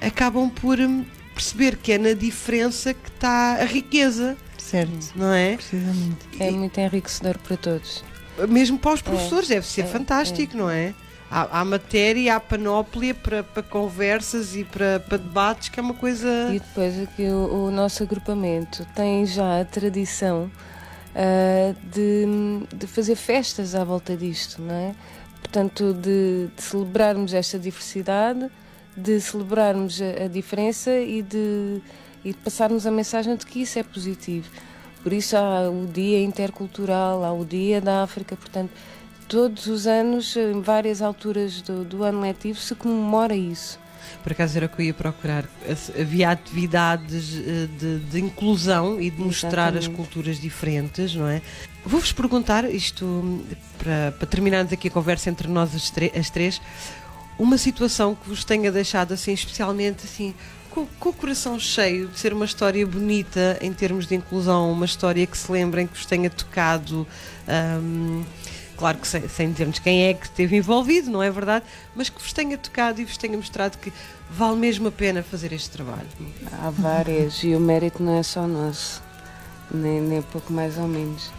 acabam 0.00 0.48
por 0.50 0.78
hum, 0.80 1.04
perceber 1.34 1.76
que 1.76 1.92
é 1.92 1.98
na 1.98 2.12
diferença 2.14 2.92
que 2.94 3.08
está 3.08 3.56
a 3.60 3.64
riqueza, 3.64 4.36
Certo. 4.58 5.12
não 5.14 5.32
é? 5.32 5.56
Precisamente. 5.56 6.16
É 6.40 6.50
muito 6.50 6.78
enriquecedor 6.80 7.38
para 7.38 7.56
todos. 7.56 8.02
Mesmo 8.48 8.78
para 8.78 8.94
os 8.94 9.02
professores, 9.02 9.46
deve 9.48 9.66
ser 9.66 9.82
é, 9.82 9.86
fantástico, 9.86 10.56
não 10.56 10.70
é? 10.70 10.94
Há, 11.34 11.60
há 11.60 11.64
matéria, 11.64 12.36
há 12.36 12.40
panóplia 12.40 13.14
para, 13.14 13.62
conversas 13.62 14.54
e 14.54 14.64
para, 14.64 14.98
debates, 15.16 15.70
que 15.70 15.80
é 15.80 15.82
uma 15.82 15.94
coisa. 15.94 16.28
E 16.52 16.60
depois 16.60 17.00
aqui 17.00 17.22
o, 17.22 17.68
o 17.68 17.70
nosso 17.70 18.02
agrupamento 18.02 18.86
tem 18.94 19.24
já 19.24 19.62
a 19.62 19.64
tradição 19.64 20.50
ah, 21.14 21.74
de, 21.90 22.26
de 22.74 22.86
fazer 22.86 23.16
festas 23.16 23.74
à 23.74 23.82
volta 23.82 24.14
disto, 24.14 24.60
não 24.60 24.74
é? 24.74 24.94
Portanto, 25.40 25.94
de, 25.94 26.48
de 26.54 26.62
celebrarmos 26.62 27.32
esta 27.32 27.58
diversidade, 27.58 28.50
de 28.94 29.18
celebrarmos 29.18 30.00
a, 30.02 30.24
a 30.24 30.28
diferença 30.28 30.90
e 30.98 31.22
de, 31.22 31.80
e 32.22 32.32
de 32.32 32.38
passarmos 32.38 32.86
a 32.86 32.90
mensagem 32.90 33.36
de 33.36 33.46
que 33.46 33.62
isso 33.62 33.78
é 33.78 33.82
positivo. 33.82 34.50
Por 35.02 35.12
isso 35.12 35.36
há 35.36 35.68
o 35.68 35.86
Dia 35.86 36.22
Intercultural, 36.22 37.24
há 37.24 37.32
o 37.32 37.44
Dia 37.44 37.80
da 37.80 38.02
África, 38.02 38.36
portanto, 38.36 38.70
todos 39.32 39.66
os 39.66 39.86
anos, 39.86 40.36
em 40.36 40.60
várias 40.60 41.00
alturas 41.00 41.62
do, 41.62 41.84
do 41.84 42.04
ano 42.04 42.20
letivo, 42.20 42.58
se 42.58 42.74
comemora 42.74 43.34
isso. 43.34 43.80
Por 44.22 44.32
acaso 44.32 44.58
era 44.58 44.66
o 44.66 44.68
que 44.68 44.82
eu 44.82 44.86
ia 44.86 44.94
procurar. 44.94 45.46
Havia 45.98 46.30
atividades 46.30 47.34
eh, 47.38 47.66
de, 47.78 47.98
de 48.00 48.20
inclusão 48.20 49.00
e 49.00 49.08
de 49.08 49.18
mostrar 49.18 49.68
as 49.68 49.84
Exatamente. 49.84 49.96
culturas 49.96 50.38
diferentes, 50.38 51.14
não 51.14 51.26
é? 51.26 51.40
Vou-vos 51.82 52.12
perguntar, 52.12 52.68
isto 52.68 53.42
para, 53.78 54.12
para 54.18 54.26
terminarmos 54.26 54.70
aqui 54.70 54.88
a 54.88 54.90
conversa 54.90 55.30
entre 55.30 55.48
nós 55.48 55.74
as, 55.74 55.90
as 56.14 56.28
três, 56.28 56.60
uma 57.38 57.56
situação 57.56 58.14
que 58.14 58.28
vos 58.28 58.44
tenha 58.44 58.70
deixado 58.70 59.14
assim, 59.14 59.32
especialmente 59.32 60.04
assim, 60.04 60.34
com, 60.68 60.86
com 61.00 61.08
o 61.08 61.12
coração 61.14 61.58
cheio 61.58 62.08
de 62.08 62.18
ser 62.18 62.34
uma 62.34 62.44
história 62.44 62.86
bonita 62.86 63.58
em 63.62 63.72
termos 63.72 64.06
de 64.06 64.14
inclusão, 64.14 64.70
uma 64.70 64.84
história 64.84 65.26
que 65.26 65.38
se 65.38 65.50
lembrem 65.50 65.86
que 65.86 65.96
vos 65.96 66.04
tenha 66.04 66.28
tocado. 66.28 67.06
hum, 67.80 68.22
Claro 68.82 68.98
que 68.98 69.06
sem, 69.06 69.28
sem 69.28 69.52
dizermos 69.52 69.78
quem 69.78 70.08
é 70.08 70.12
que 70.12 70.24
esteve 70.24 70.56
envolvido, 70.56 71.08
não 71.08 71.22
é 71.22 71.30
verdade? 71.30 71.64
Mas 71.94 72.08
que 72.08 72.20
vos 72.20 72.32
tenha 72.32 72.58
tocado 72.58 73.00
e 73.00 73.04
vos 73.04 73.16
tenha 73.16 73.36
mostrado 73.36 73.78
que 73.78 73.92
vale 74.28 74.56
mesmo 74.56 74.88
a 74.88 74.90
pena 74.90 75.22
fazer 75.22 75.52
este 75.52 75.70
trabalho. 75.70 76.08
Há 76.50 76.68
várias 76.68 77.44
e 77.44 77.54
o 77.54 77.60
mérito 77.60 78.02
não 78.02 78.18
é 78.18 78.24
só 78.24 78.44
nosso, 78.44 79.00
nem, 79.72 80.00
nem 80.00 80.20
pouco 80.20 80.52
mais 80.52 80.78
ou 80.78 80.88
menos. 80.88 81.30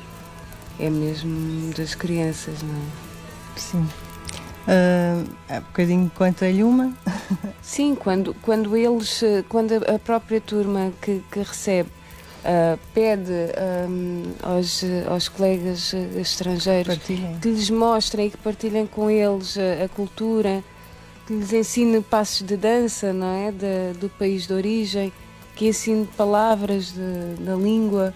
É 0.79 0.89
mesmo 0.89 1.73
das 1.73 1.93
crianças, 1.93 2.63
não 2.63 2.75
é? 2.75 3.59
Sim. 3.59 3.89
Ah, 4.65 5.21
há 5.49 5.59
bocadinho 5.59 6.09
contei-lhe 6.15 6.63
uma. 6.63 6.93
Sim, 7.61 7.93
quando, 7.93 8.33
quando 8.35 8.77
eles, 8.77 9.21
eh, 9.21 9.43
quando 9.49 9.73
a 9.73 9.95
a 9.95 9.99
própria 9.99 10.39
turma 10.39 10.93
que, 11.01 11.21
que 11.29 11.39
recebe 11.39 11.89
ah, 12.45 12.77
pede 12.93 13.31
ahm, 13.57 14.23
aos, 14.41 14.83
eh, 14.83 15.03
aos 15.07 15.29
colegas 15.29 15.93
eh, 15.93 16.19
estrangeiros 16.19 16.95
Partilhem. 16.97 17.37
que 17.41 17.49
lhes 17.49 17.69
mostrem 17.69 18.27
e 18.27 18.29
que 18.31 18.37
partilhem 18.37 18.85
com 18.85 19.09
eles 19.09 19.57
a, 19.57 19.85
a 19.85 19.89
cultura, 19.89 20.63
que 21.25 21.33
lhes 21.33 21.53
ensine 21.53 22.01
passos 22.01 22.45
de 22.45 22.57
dança, 22.57 23.13
não 23.13 23.27
é? 23.47 23.51
Da- 23.51 23.97
do 23.99 24.09
país 24.09 24.45
de 24.47 24.53
origem, 24.53 25.11
que 25.55 25.67
ensine 25.67 26.05
palavras 26.17 26.91
de- 26.91 27.43
da 27.43 27.55
língua. 27.55 28.13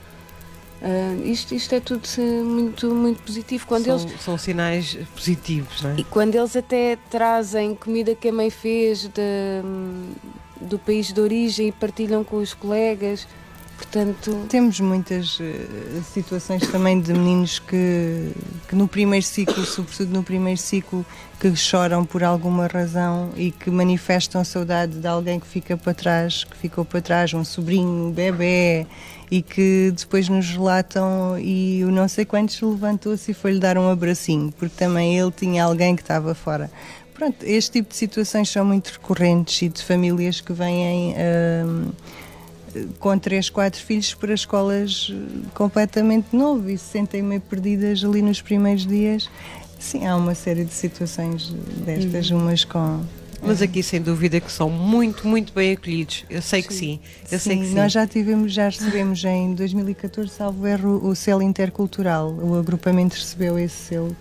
Ah, 0.82 1.16
isto, 1.24 1.56
isto 1.56 1.74
é 1.74 1.80
tudo 1.80 2.08
eh, 2.20 2.22
muito, 2.44 2.94
muito 2.94 3.24
positivo. 3.24 3.66
Quando 3.66 3.86
são, 3.86 3.98
eles 4.00 4.22
são 4.22 4.38
sinais 4.38 4.98
positivos, 5.16 5.82
não 5.82 5.92
é? 5.92 5.96
e 5.98 6.04
quando 6.04 6.36
eles 6.36 6.56
até 6.56 6.98
trazem 7.10 7.74
comida 7.76 8.14
que 8.14 8.28
a 8.28 8.34
mãe 8.34 8.50
fez 8.50 9.04
de- 9.08 10.62
do 10.62 10.78
país 10.78 11.12
de 11.14 11.22
origem 11.22 11.68
e 11.70 11.72
partilham 11.72 12.24
com 12.24 12.38
os 12.38 12.54
colegas, 12.54 13.26
portanto, 13.78 14.46
Temos 14.50 14.80
muitas 14.80 15.38
eh, 15.40 16.02
situações 16.14 16.68
também 16.68 17.00
de 17.00 17.14
meninos 17.14 17.60
que, 17.60 18.32
que 18.68 18.76
no 18.76 18.88
primeiro 18.88 19.26
ciclo, 19.26 19.64
sobretudo 19.66 20.12
no 20.12 20.24
primeiro 20.24 20.60
ciclo, 20.60 21.06
que 21.40 21.56
choram 21.56 22.04
por 22.04 22.24
alguma 22.24 22.68
razão 22.68 23.32
e 23.38 23.52
que 23.52 23.70
manifestam 23.70 24.44
saudade 24.44 25.00
de 25.00 25.08
alguém 25.08 25.40
que 25.40 25.48
fica 25.48 25.78
para 25.78 25.94
trás, 25.94 26.44
que 26.44 26.58
ficou 26.58 26.84
para 26.84 27.02
trás, 27.02 27.34
um 27.34 27.46
sobrinho, 27.46 28.08
um 28.08 28.12
bebê, 28.12 28.88
e 29.30 29.42
que 29.42 29.94
depois 29.96 30.28
nos 30.30 30.50
relatam 30.50 31.38
e 31.40 31.84
o 31.84 31.92
não 31.92 32.08
sei 32.08 32.26
quantos 32.26 32.60
levantou-se 32.62 33.32
e 33.32 33.34
foi-lhe 33.34 33.60
dar 33.60 33.78
um 33.78 33.90
abracinho, 33.90 34.52
porque 34.52 34.76
também 34.76 35.18
ele 35.18 35.32
tinha 35.32 35.64
alguém 35.64 35.96
que 35.96 36.02
estava 36.02 36.34
fora. 36.34 36.72
Pronto, 37.14 37.38
este 37.44 37.72
tipo 37.72 37.90
de 37.90 37.96
situações 37.96 38.50
são 38.50 38.64
muito 38.64 38.90
recorrentes 38.90 39.62
e 39.62 39.70
de 39.70 39.84
famílias 39.84 40.40
que 40.40 40.54
vêm. 40.54 41.16
hum, 41.66 41.92
com 43.00 43.18
três, 43.18 43.50
quatro 43.50 43.82
filhos 43.82 44.14
para 44.14 44.34
escolas 44.34 45.12
eh, 45.12 45.48
completamente 45.54 46.36
novo 46.36 46.70
e 46.70 46.78
se 46.78 46.86
sentem 46.86 47.22
meio 47.22 47.42
perdidas 47.42 48.04
ali 48.04 48.22
nos 48.22 48.42
primeiros 48.42 48.86
dias. 48.86 49.30
Sim, 49.80 50.06
há 50.06 50.16
uma 50.16 50.36
série 50.36 50.66
de 50.66 50.74
situações 50.74 51.54
destas, 51.86 52.30
umas 52.32 52.64
com. 52.64 53.02
Mas 53.42 53.62
aqui 53.62 53.84
sem 53.84 54.02
dúvida 54.02 54.40
que 54.40 54.52
são 54.52 54.70
muito, 54.70 55.28
muito 55.28 55.54
bem 55.54 55.74
acolhidos. 55.74 56.26
Eu 56.28 56.42
sei 56.42 56.64
que 56.64 56.74
sim. 56.74 57.00
Eu 57.32 57.38
sei 57.38 57.56
sim, 57.56 57.62
que 57.62 57.68
sim. 57.68 57.76
nós 57.76 57.92
já 57.92 58.08
tivemos, 58.08 58.52
já 58.52 58.66
recebemos 58.66 59.24
em 59.24 59.54
2014, 59.54 60.32
salvo 60.32 60.66
erro, 60.66 61.08
o 61.08 61.16
selo 61.16 61.44
intercultural. 61.44 62.34
O 62.34 62.56
agrupamento 62.56 63.16
recebeu 63.16 63.60
esse 63.60 63.76
selo. 63.76 64.16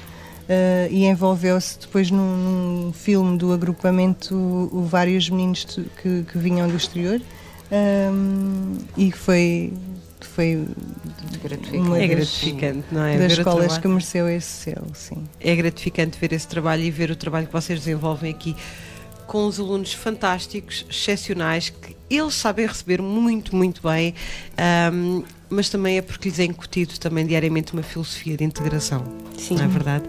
eh, 0.48 0.88
e 0.90 1.06
envolveu-se 1.06 1.78
depois 1.80 2.10
num, 2.10 2.36
num 2.36 2.92
filme 2.92 3.38
do 3.38 3.52
agrupamento 3.52 4.70
vários 4.88 5.30
meninos 5.30 5.64
que, 5.64 6.22
que 6.22 6.38
vinham 6.38 6.68
do 6.68 6.76
exterior 6.76 7.20
ehm, 7.70 8.76
e 8.96 9.10
foi, 9.12 9.72
foi 10.20 10.64
uma 11.74 11.98
É 11.98 12.06
das- 12.08 12.16
gratificante, 12.16 12.84
não 12.92 13.04
é? 13.04 13.18
das 13.18 13.32
Ver 13.32 13.38
escolas 13.40 13.78
que 13.78 13.88
mereceu 13.88 14.28
esse 14.28 14.46
selo, 14.64 14.90
sim. 14.94 15.24
é 15.40 15.54
gratificante 15.56 16.18
ver 16.18 16.32
esse 16.32 16.46
trabalho 16.46 16.82
e 16.82 16.90
ver 16.90 17.10
o 17.10 17.16
trabalho 17.16 17.46
que 17.46 17.52
vocês 17.52 17.78
desenvolvem 17.80 18.30
aqui 18.30 18.56
com 19.26 19.46
os 19.46 19.58
alunos 19.58 19.92
fantásticos, 19.92 20.86
excepcionais, 20.88 21.68
que 21.70 21.96
eles 22.08 22.34
sabem 22.34 22.64
receber 22.66 23.02
muito, 23.02 23.56
muito 23.56 23.82
bem, 23.82 24.14
ahm, 24.56 25.22
mas 25.50 25.68
também 25.68 25.98
é 25.98 26.02
porque 26.02 26.28
lhes 26.28 26.38
é 26.38 26.44
incutido 26.44 26.96
também 26.98 27.26
diariamente 27.26 27.72
uma 27.72 27.82
filosofia 27.82 28.36
de 28.36 28.44
integração. 28.44 29.04
Sim. 29.36 29.56
Não 29.56 29.64
é 29.64 29.68
verdade? 29.68 30.04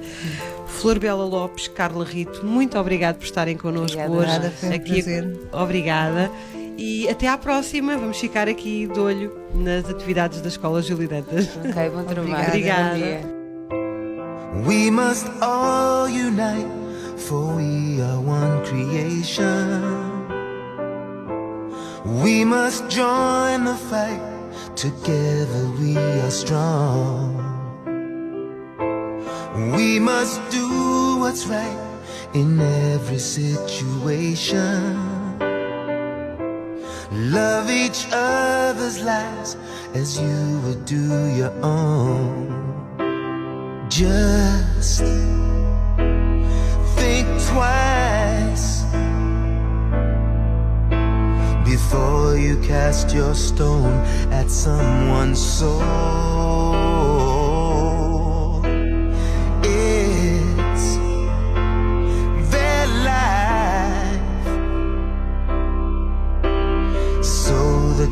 Flor 0.68 1.00
Bela 1.00 1.26
Lopes, 1.26 1.68
Carla 1.68 2.06
Rito, 2.06 2.46
muito 2.46 2.78
obrigado 2.78 3.16
por 3.18 3.24
estarem 3.26 3.58
connosco 3.58 3.98
Obrigada. 4.00 4.12
hoje. 4.14 4.28
Nada, 4.28 4.52
foi 4.52 4.70
um 4.70 4.74
aqui. 4.74 4.94
prazer. 4.94 5.40
Obrigada. 5.52 6.32
E 6.78 7.10
até 7.10 7.28
à 7.28 7.38
próxima. 7.38 7.98
Vamos 7.98 8.18
ficar 8.20 8.48
aqui 8.48 8.88
de 8.88 9.00
olho 9.00 9.34
nas 9.54 9.90
atividades 9.90 10.42
da 10.42 10.48
Escola 10.48 10.82
Júlio 10.82 11.08
Dantas. 11.08 11.50
ok, 11.58 11.90
bom 11.90 12.04
trabalho. 12.04 12.48
Obrigada. 12.48 12.90
Bom 12.90 12.96
dia. 12.96 13.38
We 14.66 14.90
must 14.90 15.28
all 15.42 16.08
unite, 16.08 16.68
for 17.18 17.56
we 17.56 18.02
are 18.02 18.20
one 18.20 18.64
creation. 18.64 20.18
We 22.24 22.46
must 22.46 22.88
join 22.90 23.66
the 23.66 23.76
fight, 23.90 24.22
together 24.76 25.70
we 25.80 25.98
are 25.98 26.32
strong. 26.32 27.36
We 29.76 30.00
must 30.00 30.40
do 30.50 31.18
what's 31.20 31.46
right 31.48 31.78
in 32.34 32.60
every 32.62 33.20
situation. 33.20 35.17
Love 37.18 37.72
each 37.72 38.06
other's 38.12 39.00
lives 39.02 39.58
as 39.96 40.20
you 40.22 40.60
would 40.60 40.86
do 40.86 41.26
your 41.36 41.52
own. 41.64 42.54
Just 43.90 45.02
think 46.96 47.28
twice 47.50 48.84
before 51.66 52.38
you 52.38 52.62
cast 52.62 53.12
your 53.12 53.34
stone 53.34 54.06
at 54.32 54.52
someone's 54.52 55.42
soul. 55.42 56.87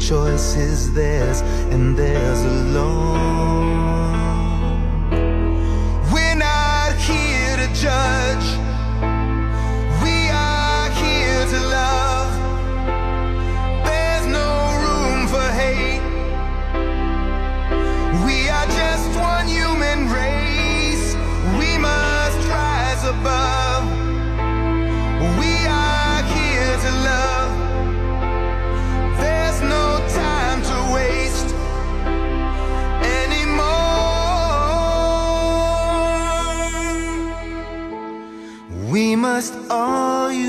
Choice 0.08 0.56
is 0.56 0.94
theirs 0.94 1.42
and 1.72 1.98
theirs 1.98 2.44
alone. 2.44 3.66
We're 6.14 6.36
not 6.36 6.94
here 6.94 7.58
to 7.58 7.74
judge. 7.74 8.65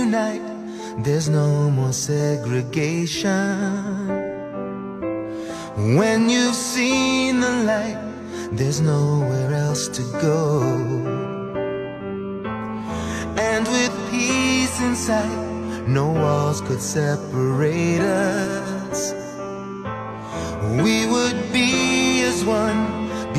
Unite. 0.07 0.42
There's 1.05 1.29
no 1.29 1.71
more 1.71 1.92
segregation. 1.92 3.33
When 5.99 6.31
you've 6.31 6.55
seen 6.55 7.40
the 7.40 7.55
light, 7.71 8.01
there's 8.53 8.81
nowhere 8.81 9.53
else 9.53 9.88
to 9.97 10.03
go. 10.29 10.42
And 13.51 13.62
with 13.75 13.92
peace 14.11 14.81
in 14.81 14.95
sight, 14.95 15.38
no 15.88 16.07
walls 16.23 16.61
could 16.61 16.81
separate 16.81 18.01
us. 18.01 19.01
We 20.83 20.97
would 21.12 21.38
be 21.53 22.23
as 22.31 22.45
one 22.45 22.83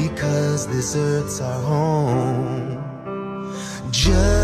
because 0.01 0.67
this 0.67 0.95
earth's 0.95 1.39
our 1.41 1.61
home. 1.61 2.83
Just 3.91 4.36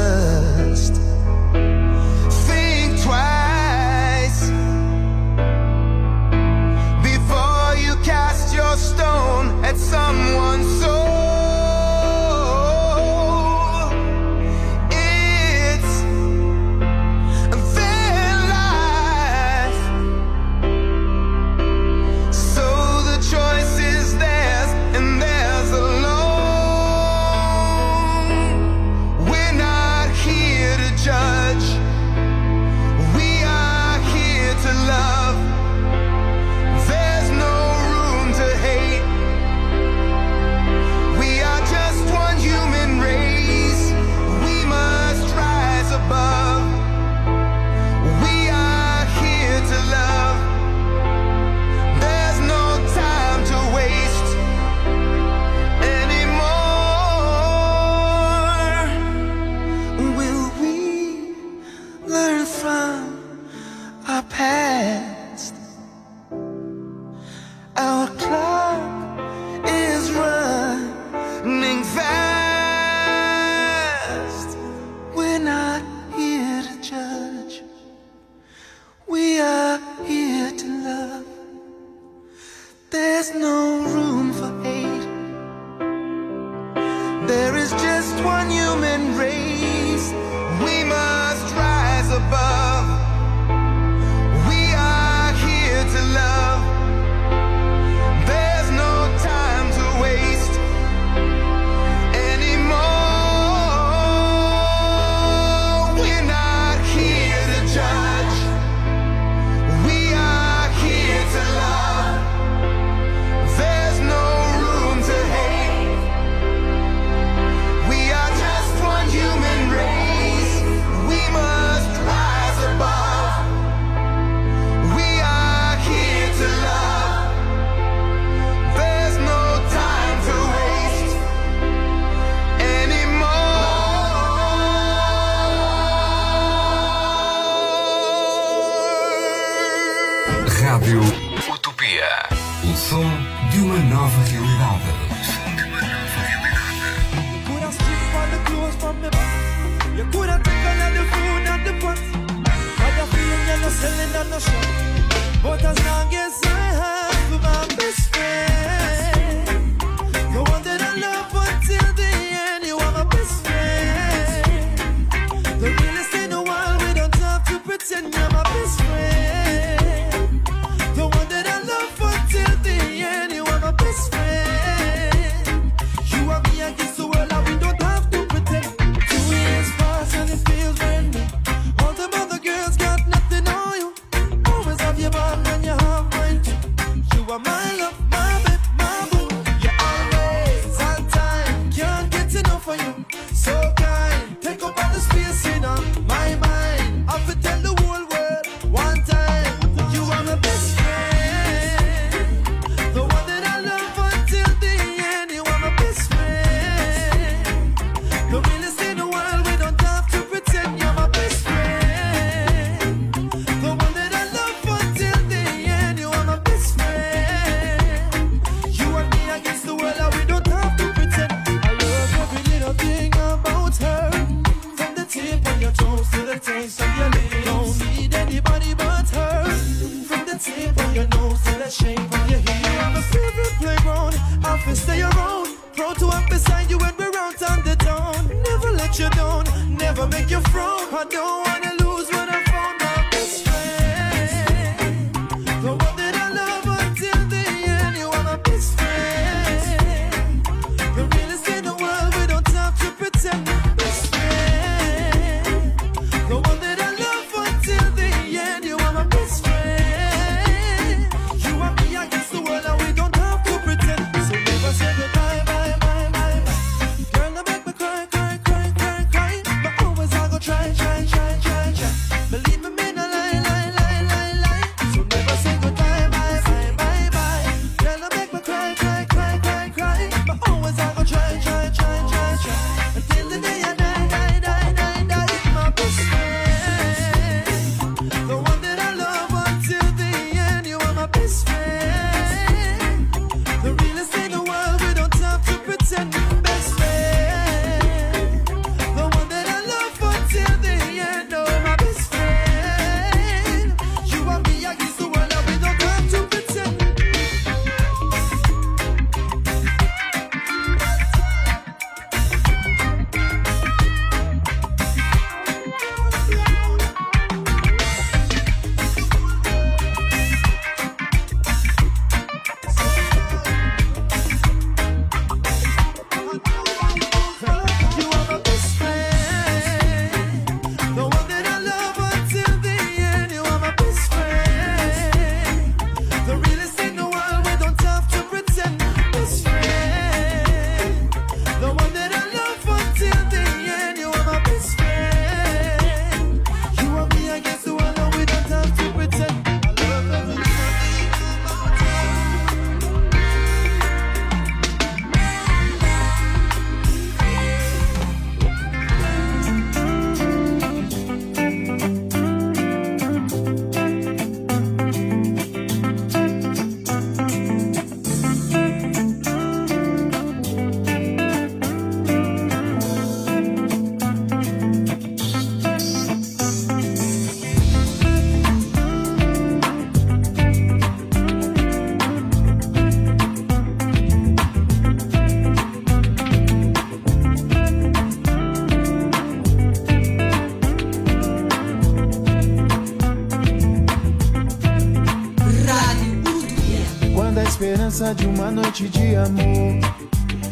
lembrança 397.93 398.15
de 398.15 398.25
uma 398.25 398.49
noite 398.49 398.89
de 398.89 399.15
amor 399.15 399.79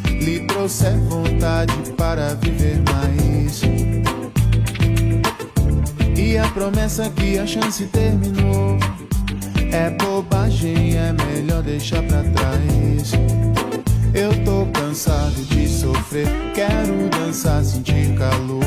lhe 0.05 0.41
trouxe 0.41 0.91
vontade 1.09 1.73
para 1.97 2.35
viver 2.35 2.79
mais. 2.91 3.61
E 6.15 6.37
a 6.37 6.47
promessa 6.49 7.09
que 7.09 7.39
a 7.39 7.47
chance 7.47 7.83
terminou 7.87 8.77
é 9.71 9.89
bobagem, 9.89 10.95
é 10.95 11.13
melhor 11.13 11.63
deixar 11.63 12.03
pra 12.03 12.21
trás. 12.23 13.13
Eu 14.13 14.31
tô 14.43 14.67
cansado 14.79 15.41
de 15.45 15.67
sofrer, 15.67 16.27
quero 16.53 17.09
dançar, 17.09 17.63
sentir 17.63 18.15
calor 18.19 18.63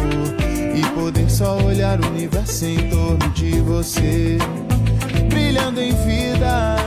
e 0.74 0.82
poder 0.98 1.30
só 1.30 1.58
olhar 1.58 2.00
o 2.00 2.08
universo 2.08 2.64
em 2.66 2.88
torno 2.88 3.30
de 3.34 3.60
você, 3.60 4.36
brilhando 5.30 5.80
em 5.80 5.92
vida. 5.92 6.83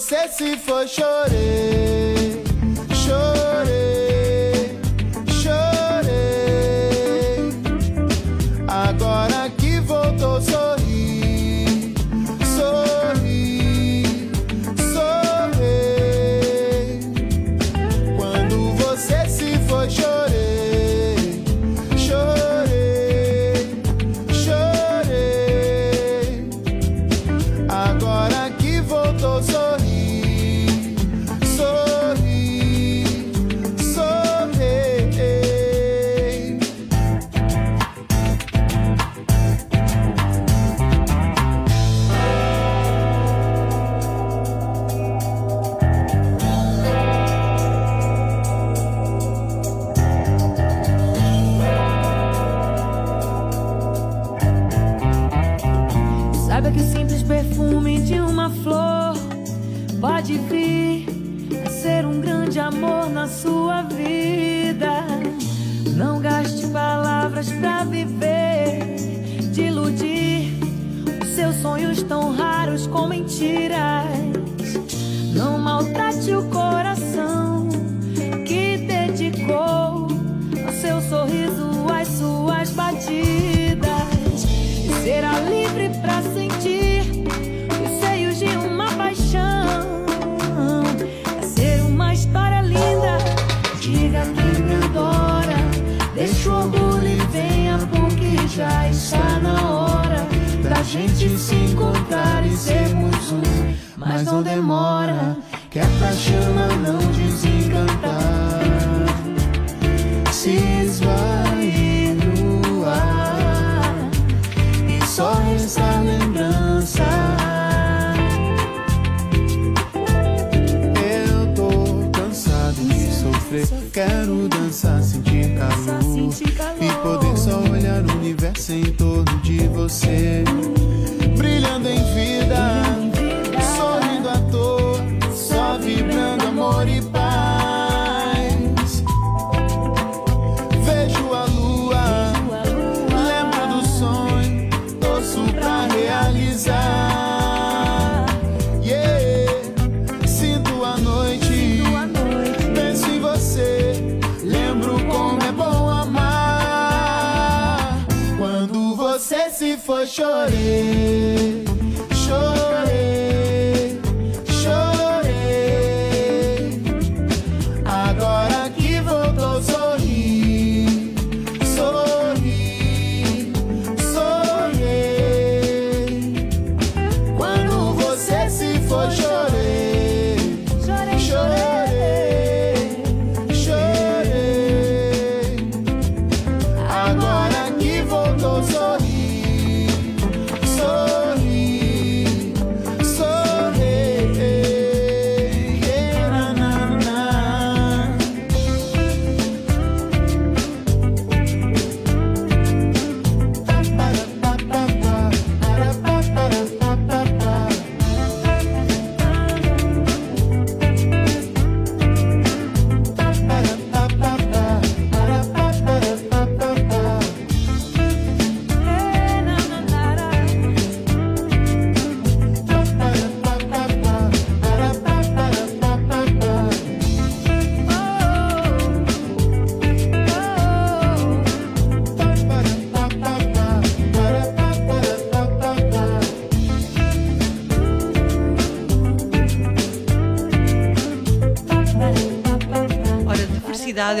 você 0.00 0.28
se 0.28 0.56
for 0.56 0.88
chorar. 0.88 1.69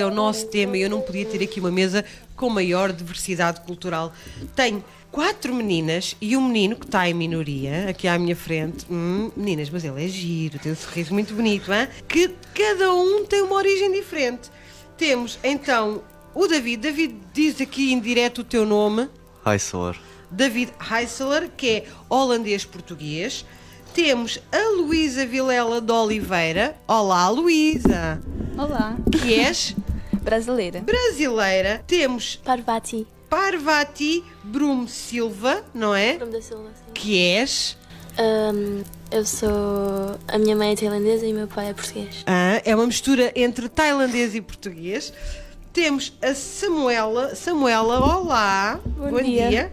É 0.00 0.06
o 0.06 0.10
nosso 0.10 0.46
tema 0.46 0.76
e 0.76 0.82
eu 0.82 0.90
não 0.90 1.00
podia 1.00 1.26
ter 1.26 1.42
aqui 1.42 1.60
uma 1.60 1.70
mesa 1.70 2.04
com 2.34 2.48
maior 2.48 2.92
diversidade 2.92 3.60
cultural. 3.60 4.12
Tenho 4.56 4.82
quatro 5.10 5.54
meninas 5.54 6.16
e 6.20 6.36
um 6.36 6.46
menino 6.46 6.76
que 6.76 6.86
está 6.86 7.08
em 7.08 7.14
minoria, 7.14 7.88
aqui 7.88 8.08
à 8.08 8.18
minha 8.18 8.34
frente. 8.34 8.86
Hum, 8.90 9.30
meninas, 9.36 9.68
mas 9.70 9.84
ele 9.84 10.04
é 10.04 10.08
giro, 10.08 10.58
tem 10.58 10.72
um 10.72 10.76
sorriso 10.76 11.12
muito 11.12 11.34
bonito, 11.34 11.72
hein? 11.72 11.88
que 12.08 12.34
cada 12.54 12.92
um 12.94 13.24
tem 13.24 13.42
uma 13.42 13.56
origem 13.56 13.92
diferente. 13.92 14.50
Temos 14.96 15.38
então 15.44 16.02
o 16.34 16.46
David. 16.46 16.82
David 16.82 17.16
diz 17.32 17.60
aqui 17.60 17.92
em 17.92 18.00
direto 18.00 18.38
o 18.38 18.44
teu 18.44 18.64
nome. 18.64 19.08
Heisler. 19.46 19.96
David 20.30 20.72
Heisler, 20.90 21.50
que 21.56 21.68
é 21.68 21.84
holandês-português. 22.08 23.44
Temos 23.92 24.38
a 24.52 24.76
Luísa 24.76 25.26
Vilela 25.26 25.80
de 25.80 25.92
Oliveira. 25.92 26.76
Olá, 26.86 27.28
Luísa! 27.28 28.20
Olá. 28.56 28.96
Que 29.10 29.34
és 29.40 29.74
Brasileira. 30.22 30.80
brasileira. 30.80 31.84
Temos 31.86 32.36
Parvati. 32.44 33.06
Parvati 33.28 34.24
Brum 34.42 34.86
Silva, 34.86 35.64
não 35.74 35.94
é? 35.94 36.18
Nome 36.18 36.32
da 36.32 36.42
Silva, 36.42 36.68
sim. 36.74 36.92
Que 36.92 37.18
és. 37.18 37.76
Ahm, 38.18 38.82
eu 39.10 39.24
sou. 39.24 40.18
A 40.28 40.38
minha 40.38 40.56
mãe 40.56 40.72
é 40.72 40.76
tailandesa 40.76 41.26
e 41.26 41.32
o 41.32 41.36
meu 41.36 41.46
pai 41.46 41.70
é 41.70 41.74
português. 41.74 42.24
Ah, 42.26 42.60
é 42.64 42.74
uma 42.74 42.86
mistura 42.86 43.32
entre 43.34 43.68
tailandês 43.68 44.34
e 44.34 44.40
português. 44.40 45.12
Temos 45.72 46.12
a 46.20 46.34
Samuela. 46.34 47.34
Samuela, 47.34 48.00
olá! 48.00 48.80
Bom 48.84 49.22
dia. 49.22 49.72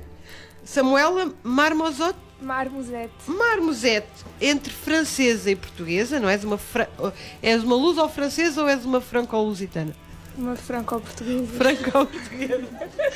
Samuela 0.64 1.34
Marmozot 1.44 2.16
Marmozete. 2.40 3.12
Marmozete, 3.26 4.08
entre 4.40 4.72
francesa 4.72 5.50
e 5.50 5.56
portuguesa, 5.56 6.20
não 6.20 6.30
és 6.30 6.44
uma, 6.44 6.58
fra... 6.58 6.88
és 7.42 7.64
uma 7.64 7.76
luso-francesa 7.76 8.62
ou 8.62 8.70
és 8.70 8.86
uma 8.86 9.02
franco-lusitana? 9.02 9.96
Uma 10.38 10.56
franco-portuguesa. 10.56 11.48
Franco-portuguesa. 11.58 12.68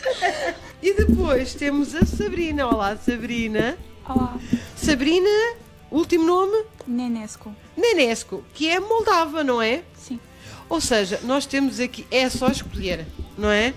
e 0.81 0.93
depois 0.95 1.53
temos 1.53 1.93
a 1.93 2.03
Sabrina. 2.03 2.67
Olá, 2.67 2.97
Sabrina. 2.97 3.77
Olá. 4.10 4.39
Sabrina, 4.75 5.29
último 5.91 6.25
nome? 6.25 6.65
Nenesco. 6.88 7.55
Nenesco, 7.77 8.43
que 8.55 8.67
é 8.67 8.79
moldava, 8.79 9.43
não 9.43 9.62
é? 9.62 9.84
Sim. 9.93 10.19
Ou 10.67 10.81
seja, 10.81 11.19
nós 11.23 11.45
temos 11.45 11.79
aqui, 11.79 12.07
é 12.10 12.27
só 12.27 12.47
escolher, 12.47 13.05
não 13.38 13.51
é? 13.51 13.73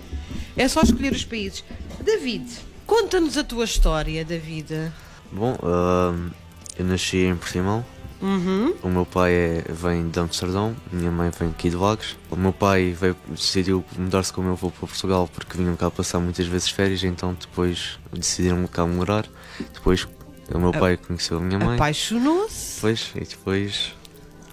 É 0.57 0.67
só 0.67 0.81
escolher 0.81 1.13
os 1.13 1.23
países. 1.23 1.63
David, 2.01 2.49
conta-nos 2.87 3.37
a 3.37 3.43
tua 3.43 3.65
história, 3.65 4.25
David. 4.25 4.91
Bom, 5.31 5.55
ahm, 5.61 6.31
eu 6.79 6.85
nasci 6.85 7.17
em 7.17 7.35
Portimão. 7.35 7.85
Uhum. 8.25 8.73
O 8.81 8.89
meu 8.89 9.05
pai 9.05 9.31
é- 9.31 9.65
vem 9.69 10.09
de 10.09 10.19
Amsterdão, 10.19 10.75
minha 10.91 11.11
mãe 11.11 11.29
vem 11.37 11.49
aqui 11.49 11.69
de 11.69 11.75
Vagos. 11.75 12.17
O 12.31 12.35
meu 12.35 12.51
pai 12.51 12.91
veio, 12.91 13.15
decidiu 13.29 13.85
mudar-se 13.95 14.33
com 14.33 14.41
o 14.41 14.43
meu 14.43 14.53
avô 14.53 14.71
para 14.71 14.87
Portugal 14.87 15.29
porque 15.31 15.55
vinham 15.55 15.75
cá 15.75 15.91
passar 15.91 16.19
muitas 16.19 16.47
vezes 16.47 16.69
férias, 16.69 17.03
então 17.03 17.37
depois 17.39 17.99
decidiram 18.11 18.65
cá 18.65 18.85
morar. 18.87 19.27
Depois 19.73 20.07
o 20.51 20.57
meu 20.57 20.71
pai 20.71 20.97
conheceu 20.97 21.37
a 21.37 21.41
minha 21.41 21.59
mãe. 21.59 21.75
Apaixonou-se. 21.75 22.75
Depois, 22.77 23.11
e 23.15 23.19
depois 23.19 23.93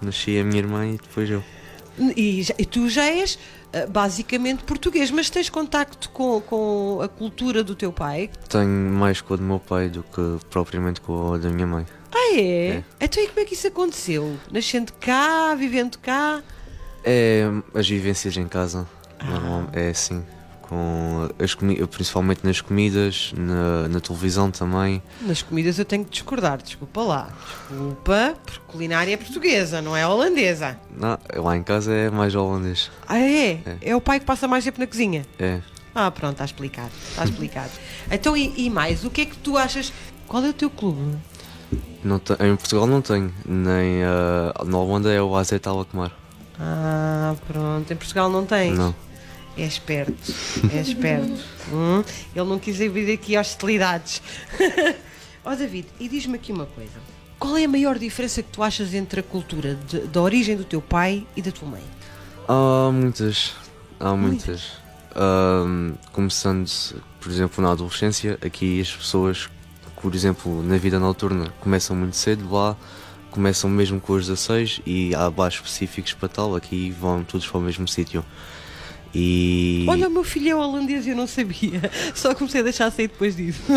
nasci 0.03 0.39
a 0.39 0.45
minha 0.45 0.59
irmã 0.59 0.87
e 0.87 0.93
depois 0.93 1.31
eu. 1.31 1.43
E, 1.99 2.45
e 2.59 2.67
tu 2.67 2.91
já 2.91 3.05
és 3.05 3.39
ah, 3.73 3.87
basicamente 3.87 4.65
português, 4.65 5.11
mas 5.11 5.31
tens 5.31 5.49
contacto 5.49 6.11
com, 6.11 6.41
com 6.43 7.01
a 7.03 7.09
cultura 7.09 7.65
do 7.65 7.75
teu 7.75 7.91
pai? 7.91 8.29
Tenho 8.51 8.69
mais 8.69 9.23
com 9.23 9.33
a 9.33 9.37
do 9.39 9.43
meu 9.43 9.59
pai 9.59 9.89
do 9.89 10.03
que 10.03 10.39
propriamente 10.51 11.01
com 11.01 11.33
a 11.33 11.39
da 11.39 11.49
minha 11.49 11.67
mãe. 11.67 11.87
Ah, 12.33 12.41
é? 12.41 12.69
É. 12.69 12.85
Então 13.01 13.23
e 13.23 13.29
como 13.29 13.41
é 13.41 13.45
que 13.45 13.55
isso 13.55 13.67
aconteceu? 13.67 14.39
Nascendo 14.51 14.93
cá, 14.95 15.55
vivendo 15.55 15.99
cá? 15.99 16.43
É 17.05 17.45
as 17.75 17.89
vivências 17.89 18.37
em 18.37 18.47
casa, 18.47 18.87
normal, 19.25 19.69
é 19.73 19.91
assim. 19.91 20.25
Com 20.63 21.29
as 21.39 21.55
principalmente 21.55 22.45
nas 22.45 22.61
comidas, 22.63 23.35
na, 23.37 23.89
na 23.89 24.01
televisão 24.01 24.51
também. 24.51 25.03
Nas 25.21 25.43
comidas 25.43 25.79
eu 25.79 25.85
tenho 25.85 26.05
que 26.05 26.11
discordar, 26.11 26.63
desculpa 26.63 27.03
lá. 27.03 27.29
Desculpa, 27.69 28.35
porque 28.47 28.61
culinária 28.69 29.13
é 29.13 29.17
portuguesa, 29.17 29.83
não 29.83 29.95
é 29.95 30.07
holandesa. 30.07 30.79
Não, 30.97 31.19
lá 31.43 31.57
em 31.57 31.63
casa 31.63 31.93
é 31.93 32.09
mais 32.09 32.35
holandês. 32.35 32.91
Ah, 33.07 33.19
é? 33.19 33.61
É. 33.67 33.77
É 33.83 33.97
o 33.97 34.01
pai 34.01 34.21
que 34.21 34.25
passa 34.25 34.49
mais 34.49 34.65
tempo 34.65 34.81
na 34.81 34.87
cozinha? 34.87 35.27
É. 35.39 35.61
Ah, 35.95 36.11
pronto, 36.11 36.33
está 36.33 36.45
explicado. 36.47 36.91
Está 37.11 37.25
explicado. 37.25 37.71
então, 38.11 38.35
e, 38.35 38.55
e 38.57 38.71
mais? 38.71 39.05
O 39.05 39.11
que 39.11 39.23
é 39.23 39.27
que 39.27 39.37
tu 39.37 39.59
achas? 39.59 39.93
Qual 40.27 40.43
é 40.43 40.49
o 40.49 40.55
teu 40.55 40.71
clube? 40.71 41.19
Não 42.05 42.19
te- 42.19 42.33
em 42.35 42.57
Portugal 42.57 42.87
não 42.87 43.01
tenho, 43.01 43.33
nem 43.47 44.03
ah, 44.05 44.53
na 44.65 44.79
Holanda 44.79 45.13
é 45.13 45.21
o 45.23 45.37
AZ 45.37 45.53
Alkmaar. 45.65 46.11
Ah, 46.59 47.35
pronto. 47.47 47.93
Em 47.93 47.97
Portugal 47.97 48.29
não 48.31 48.45
tens? 48.45 48.77
Não. 48.79 48.95
É 49.57 49.65
esperto, 49.67 50.33
é 50.73 50.81
esperto. 50.81 51.33
Hum, 51.73 52.03
Ele 52.35 52.45
não 52.49 52.59
quis 52.59 52.77
vir 52.77 53.13
aqui 53.15 53.37
hostilidades. 53.39 54.21
Ó 55.45 55.55
David, 55.55 55.87
e 56.01 56.09
diz-me 56.09 56.35
aqui 56.37 56.51
uma 56.53 56.67
coisa. 56.67 56.91
Qual 57.39 57.57
é 57.57 57.65
a 57.65 57.69
maior 57.69 57.99
diferença 57.99 58.43
que 58.43 58.49
tu 58.51 58.63
achas 58.63 58.93
entre 58.95 59.21
a 59.21 59.23
cultura 59.23 59.75
de- 59.89 60.01
da 60.01 60.21
origem 60.21 60.57
do 60.57 60.65
teu 60.65 60.81
pai 60.83 61.27
e 61.37 61.41
da 61.43 61.51
tua 61.53 61.69
mãe? 61.69 61.83
Há 62.49 62.91
muitas, 62.93 63.53
há 64.01 64.15
muitas. 64.15 64.73
Começando, 66.13 66.69
por 67.21 67.31
exemplo, 67.31 67.63
na 67.63 67.73
adolescência, 67.73 68.39
aqui 68.45 68.81
as 68.81 68.91
pessoas, 68.95 69.49
por 70.03 70.15
exemplo, 70.17 70.63
na 70.65 70.77
vida 70.77 70.99
noturna, 70.99 71.55
começam 71.61 71.95
muito 71.95 72.17
cedo 72.17 72.53
lá, 72.53 72.77
começam 73.31 73.71
mesmo 73.71 74.01
com 74.01 74.15
os 74.15 74.27
16 74.27 74.83
e 74.85 75.15
há 75.15 75.31
bares 75.31 75.55
específicos 75.55 76.13
para 76.13 76.29
tal, 76.29 76.57
aqui 76.57 76.91
vão 76.91 77.23
todos 77.23 77.47
para 77.47 77.59
o 77.59 77.61
mesmo 77.61 77.87
sítio. 77.87 78.25
E. 79.15 79.87
Olha, 79.89 80.09
o 80.09 80.11
meu 80.11 80.25
filho 80.25 80.51
é 80.51 80.57
holandês 80.57 81.07
e 81.07 81.11
eu 81.11 81.17
não 81.17 81.29
sabia. 81.29 81.81
Só 82.15 82.35
comecei 82.35 82.61
a 82.61 82.65
deixar 82.65 82.91
sair 82.91 83.07
depois 83.09 83.37
disso. 83.37 83.63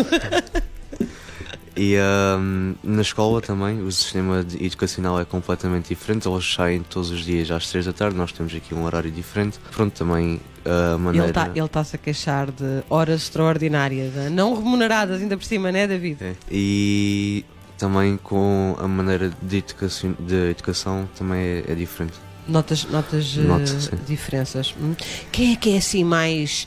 E 1.76 1.96
ahm, 1.96 2.74
na 2.82 3.02
escola 3.02 3.40
também 3.42 3.82
o 3.82 3.92
sistema 3.92 4.44
educacional 4.58 5.20
é 5.20 5.24
completamente 5.24 5.88
diferente. 5.88 6.26
Eles 6.26 6.54
saem 6.54 6.82
todos 6.82 7.10
os 7.10 7.24
dias 7.24 7.50
às 7.50 7.68
3 7.68 7.84
da 7.86 7.92
tarde, 7.92 8.16
nós 8.16 8.32
temos 8.32 8.54
aqui 8.54 8.74
um 8.74 8.84
horário 8.84 9.10
diferente. 9.10 9.58
Pronto, 9.72 9.92
também 9.92 10.40
a 10.64 10.96
maneira. 10.96 11.26
Ele 11.26 11.32
tá- 11.34 11.46
está 11.48 11.58
ele 11.60 11.68
tá-se 11.68 11.96
a 11.96 11.98
queixar 11.98 12.50
de 12.50 12.82
horas 12.88 13.22
extraordinárias, 13.22 14.12
né? 14.14 14.28
não 14.30 14.54
remuneradas 14.54 15.20
ainda 15.20 15.36
por 15.36 15.44
cima, 15.44 15.70
não 15.70 15.78
é, 15.78 15.86
David? 15.86 16.16
É. 16.24 16.34
E 16.50 17.44
também 17.76 18.16
com 18.16 18.74
a 18.80 18.88
maneira 18.88 19.30
de 19.42 19.58
educação, 19.58 20.16
de 20.18 20.50
educação 20.50 21.06
também 21.16 21.38
é, 21.40 21.64
é 21.68 21.74
diferente. 21.74 22.14
Notas, 22.48 22.84
notas 22.84 23.36
eh, 23.36 23.42
Noto, 23.42 23.68
sim. 23.68 23.90
diferenças. 24.06 24.74
Hum. 24.80 24.94
Quem 25.32 25.52
é 25.52 25.56
que 25.56 25.74
é 25.74 25.78
assim 25.78 26.04
mais 26.04 26.66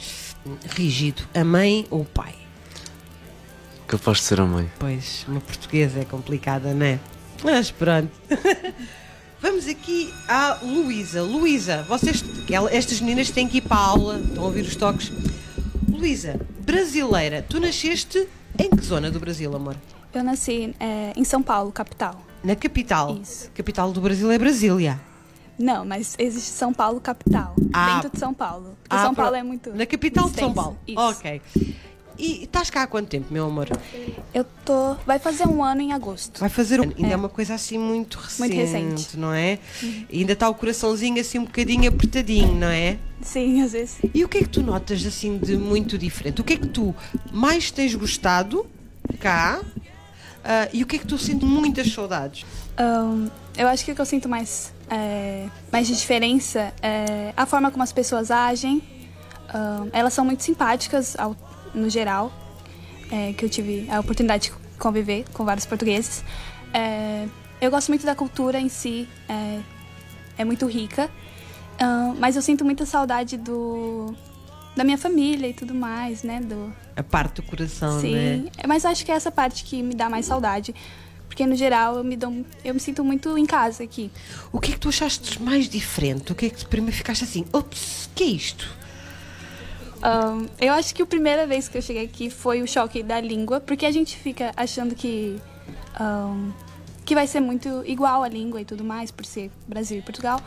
rígido? 0.76 1.24
A 1.34 1.44
mãe 1.44 1.86
ou 1.90 2.02
o 2.02 2.06
pai? 2.06 2.36
Capaz 3.90 4.18
de 4.20 4.24
ser 4.26 4.40
a 4.40 4.46
mãe. 4.46 4.70
Pois, 4.78 5.26
uma 5.28 5.42
portuguesa 5.42 6.00
é 6.00 6.06
complicada, 6.06 6.74
não 6.76 6.86
é? 6.86 7.00
Mas 7.44 7.72
pronto. 7.72 8.12
Vamos 9.42 9.68
aqui 9.68 10.14
à 10.28 10.60
Luísa. 10.62 11.24
Luísa, 11.24 11.84
vocês, 11.90 12.24
estas 12.72 13.02
meninas 13.02 13.32
têm 13.32 13.48
que 13.48 13.58
ir 13.58 13.62
para 13.62 13.78
a 13.78 13.86
aula, 13.88 14.20
estão 14.20 14.44
a 14.44 14.46
ouvir 14.46 14.62
os 14.62 14.76
toques. 14.76 15.12
Luísa, 15.90 16.40
brasileira, 16.60 17.42
tu 17.42 17.60
nasceste 17.60 18.28
em 18.60 18.70
que 18.70 18.84
zona 18.86 19.10
do 19.10 19.20
Brasil, 19.20 19.56
amor? 19.56 19.76
Eu 20.14 20.24
nasci 20.24 20.76
é, 20.80 21.14
em 21.16 21.24
São 21.24 21.42
Paulo, 21.42 21.72
capital. 21.72 22.22
Na 22.44 22.56
capital. 22.56 23.18
Isso. 23.20 23.50
Capital 23.56 23.92
do 23.92 24.02
Brasil 24.02 24.30
é 24.30 24.38
Brasília. 24.38 25.00
Não, 25.58 25.84
mas 25.84 26.16
existe 26.20 26.52
São 26.52 26.72
Paulo, 26.74 27.02
capital. 27.02 27.54
Ah. 27.74 27.96
Dentro 27.96 28.12
de 28.12 28.20
São 28.20 28.34
Paulo. 28.34 28.78
Porque 28.82 28.96
Ah, 28.96 29.04
São 29.04 29.14
pro- 29.14 29.24
Paulo 29.24 29.36
é 29.36 29.44
muito. 29.44 29.74
Na 29.74 29.86
capital 29.86 30.30
de 30.30 30.40
São. 30.40 30.54
Paulo. 30.54 30.78
Isso. 30.88 31.00
Ok. 31.00 31.42
E 32.20 32.44
estás 32.44 32.70
cá 32.70 32.84
há 32.84 32.88
quanto 32.88 33.08
tempo, 33.08 33.28
meu 33.34 33.46
amor? 33.46 33.70
Eu 34.34 34.44
tô. 34.66 34.96
Vai 35.08 35.18
fazer 35.20 35.48
um 35.48 35.64
ano 35.64 35.80
em 35.82 35.94
agosto. 35.94 36.38
Vai 36.40 36.50
fazer 36.50 36.82
um... 36.82 36.84
Ainda 36.84 37.08
é. 37.08 37.12
É. 37.14 37.16
uma 37.16 37.30
coisa 37.30 37.54
assim 37.54 37.78
muito 37.78 38.18
recente, 38.20 38.40
Muito 38.40 38.56
recente. 38.58 39.18
não 39.18 39.34
é? 39.34 39.58
E 40.10 40.20
ainda 40.20 40.34
está 40.34 40.50
o 40.50 40.54
coraçãozinho 40.54 41.20
assim 41.22 41.40
um 41.40 41.46
bocadinho 41.46 41.88
apertadinho, 41.90 42.54
não 42.54 42.68
é? 42.68 42.98
Sim, 43.22 43.62
às 43.62 43.72
vezes. 43.72 43.98
E 44.14 44.24
o 44.26 44.28
que 44.28 44.40
é 44.40 44.42
que 44.42 44.50
tu 44.50 44.62
notas 44.62 45.06
assim 45.06 45.38
de 45.38 45.56
muito 45.56 45.98
diferente? 45.98 46.42
O 46.42 46.44
que 46.44 46.54
é 46.54 46.58
que 46.58 46.68
tu 46.68 46.94
mais 47.32 47.72
tens 47.72 47.96
gostado 47.96 48.68
cá? 49.20 49.62
ah, 50.44 50.68
e 50.74 50.84
o 50.84 50.88
que 50.88 50.98
é 50.98 51.00
que 51.00 51.08
tu 51.08 51.18
sentes 51.18 51.48
muitas 51.48 51.90
saudades? 51.94 52.46
Ahn, 52.78 53.28
eu 53.58 53.68
acho 53.70 53.86
que 53.86 53.92
o 53.94 53.96
que 53.96 54.02
eu 54.02 54.06
sinto 54.06 54.28
mais, 54.28 54.74
é, 54.90 55.48
mais 55.72 55.88
de 55.88 55.96
diferença 55.96 56.74
é 56.82 57.34
a 57.38 57.46
forma 57.46 57.72
como 57.72 57.82
as 57.84 57.94
pessoas 57.94 58.30
agem. 58.30 58.82
Ahn, 59.54 59.88
elas 59.94 60.14
são 60.14 60.26
muito 60.26 60.44
simpáticas 60.44 61.18
ao- 61.18 61.36
no 61.74 61.90
geral, 61.90 62.32
é, 63.12 63.34
que 63.34 63.46
eu 63.46 63.50
tive 63.50 63.88
a 63.90 64.00
oportunidade 64.00 64.50
de 64.50 64.52
conviver 64.78 65.26
com 65.34 65.44
vários 65.44 65.66
portugueses. 65.66 66.24
É, 66.74 67.28
eu 67.62 67.70
gosto 67.70 67.90
muito 67.90 68.06
da 68.06 68.16
cultura 68.16 68.60
em 68.60 68.70
si, 68.70 69.08
é, 69.28 69.60
é 70.38 70.46
muito 70.46 70.66
rica, 70.68 71.10
Ahn, 71.80 72.16
mas 72.20 72.36
eu 72.36 72.42
sinto 72.42 72.66
muita 72.66 72.86
saudade 72.86 73.38
do 73.38 74.14
da 74.76 74.84
minha 74.84 74.98
família 74.98 75.48
e 75.48 75.54
tudo 75.54 75.74
mais, 75.74 76.24
né? 76.24 76.40
Do, 76.40 76.74
A 76.96 77.04
parte 77.04 77.36
do 77.36 77.44
coração, 77.44 78.00
Sim, 78.00 78.14
né? 78.14 78.46
mas 78.68 78.86
acho 78.86 79.06
que 79.06 79.12
é 79.12 79.16
essa 79.16 79.32
parte 79.32 79.64
que 79.64 79.82
me 79.82 79.94
dá 79.94 80.10
mais 80.10 80.26
saudade. 80.26 80.74
Porque 81.28 81.46
no 81.46 81.56
geral 81.56 81.98
eu 81.98 82.04
me, 82.04 82.18
dou, 82.18 82.46
eu 82.66 82.74
me 82.74 82.80
sinto 82.80 83.04
muito 83.04 83.38
em 83.38 83.46
casa 83.46 83.84
aqui. 83.84 84.10
O 84.52 84.60
que 84.60 84.72
é 84.72 84.74
que 84.74 84.80
tu 84.80 84.90
achaste 84.90 85.42
mais 85.42 85.70
diferente? 85.70 86.32
O 86.32 86.36
que 86.36 86.48
é 86.48 86.50
que 86.50 86.66
primeiro 86.66 86.96
ficaste 86.96 87.24
assim? 87.24 87.46
Ops, 87.54 88.10
que 88.16 88.24
é 88.24 88.28
isto? 88.28 88.68
Ahn, 90.02 90.46
eu 90.60 90.74
acho 90.74 90.94
que 90.96 91.02
a 91.02 91.06
primeira 91.06 91.46
vez 91.46 91.68
que 91.68 91.78
eu 91.78 91.82
cheguei 91.82 92.06
aqui 92.06 92.30
foi 92.30 92.62
o 92.62 92.68
choque 92.68 93.04
da 93.04 93.20
língua, 93.20 93.60
porque 93.60 93.86
a 93.86 93.92
gente 93.92 94.16
fica 94.18 94.52
achando 94.56 94.96
que, 94.96 95.38
ahn, 96.00 96.52
que 97.06 97.14
vai 97.14 97.28
ser 97.28 97.40
muito 97.42 97.84
igual 97.86 98.24
a 98.24 98.30
língua 98.30 98.62
e 98.62 98.66
tudo 98.66 98.84
mais, 98.84 99.12
por 99.12 99.26
ser 99.26 99.52
Brasil 99.68 99.98
e 100.00 100.02
Portugal. 100.02 100.40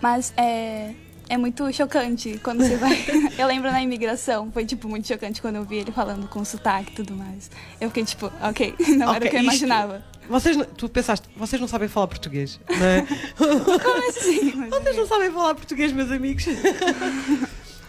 Mas 0.00 0.32
é, 0.36 0.92
é 1.28 1.36
muito 1.38 1.72
chocante 1.72 2.38
quando 2.42 2.62
você 2.62 2.76
vai. 2.76 2.98
eu 3.38 3.46
lembro 3.46 3.70
na 3.72 3.82
imigração, 3.82 4.50
foi 4.52 4.66
tipo 4.66 4.88
muito 4.88 5.08
chocante 5.08 5.40
quando 5.40 5.56
eu 5.56 5.64
vi 5.64 5.76
ele 5.76 5.92
falando 5.92 6.28
com 6.28 6.44
sotaque 6.44 6.92
e 6.92 6.96
tudo 6.96 7.14
mais. 7.14 7.50
Eu 7.80 7.88
fiquei 7.88 8.04
tipo, 8.04 8.30
ok, 8.42 8.74
não 8.98 9.14
era 9.14 9.24
Ok, 9.24 9.28
o 9.28 9.30
que 9.30 9.36
eu 9.36 9.40
isto- 9.40 9.42
imaginava. 9.64 10.04
Vocês, 10.28 10.54
não- 10.58 10.66
tu 10.66 10.86
pensaste, 10.90 11.26
vocês 11.34 11.58
não 11.58 11.66
sabem 11.66 11.88
falar 11.88 12.06
português, 12.08 12.60
não 12.68 12.86
é? 12.86 13.06
Como 13.38 14.08
assim? 14.10 14.52
Mas 14.56 14.68
Vocês 14.68 14.96
não 14.98 15.06
sabem 15.06 15.30
falar 15.32 15.54
português, 15.54 15.90
meus 15.90 16.10
amigos. 16.12 16.44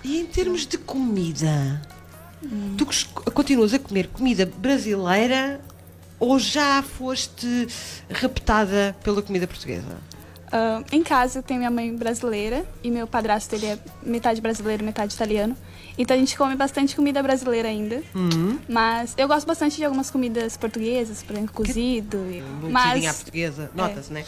E 0.10 0.20
em 0.20 0.26
termos 0.26 0.66
de 0.66 0.78
comida, 0.78 1.82
tu 2.78 2.86
cos- 2.86 3.04
continuas 3.34 3.74
a 3.74 3.80
comer 3.80 4.08
comida 4.08 4.46
brasileira 4.46 5.62
ou 6.20 6.40
já 6.40 6.82
foste 6.82 7.68
raptada 8.12 8.96
pela 9.04 9.22
comida 9.22 9.46
portuguesa? 9.48 9.98
Ah, 10.52 10.82
em 10.92 11.04
casa 11.04 11.40
eu 11.40 11.44
tenho 11.44 11.60
minha 11.60 11.70
mãe 11.70 11.96
brasileira 11.96 12.66
e 12.84 12.90
meu 12.90 13.06
padrasto 13.06 13.54
ele 13.56 13.68
é 13.68 13.78
metade 14.02 14.42
brasileiro, 14.42 14.84
metade 14.84 15.14
italiano. 15.14 15.56
Então 15.96 16.16
a 16.16 16.20
gente 16.20 16.36
come 16.38 16.56
bastante 16.56 16.96
comida 16.96 17.22
brasileira 17.22 17.68
ainda. 17.68 18.02
Uhum. 18.16 18.58
Mas 18.68 19.14
eu 19.18 19.28
gosto 19.28 19.46
bastante 19.46 19.76
de 19.76 19.84
algumas 19.86 20.10
comidas 20.10 20.58
portuguesas, 20.58 21.22
por 21.22 21.34
exemplo, 21.36 21.54
cozido. 21.54 22.18
e- 22.32 22.42
Uma 22.66 22.82
cozinha 22.90 23.10
à 23.10 23.14
Mas, 23.14 23.16
portuguesa, 23.18 23.70
nota-se, 23.76 24.12
né? 24.12 24.26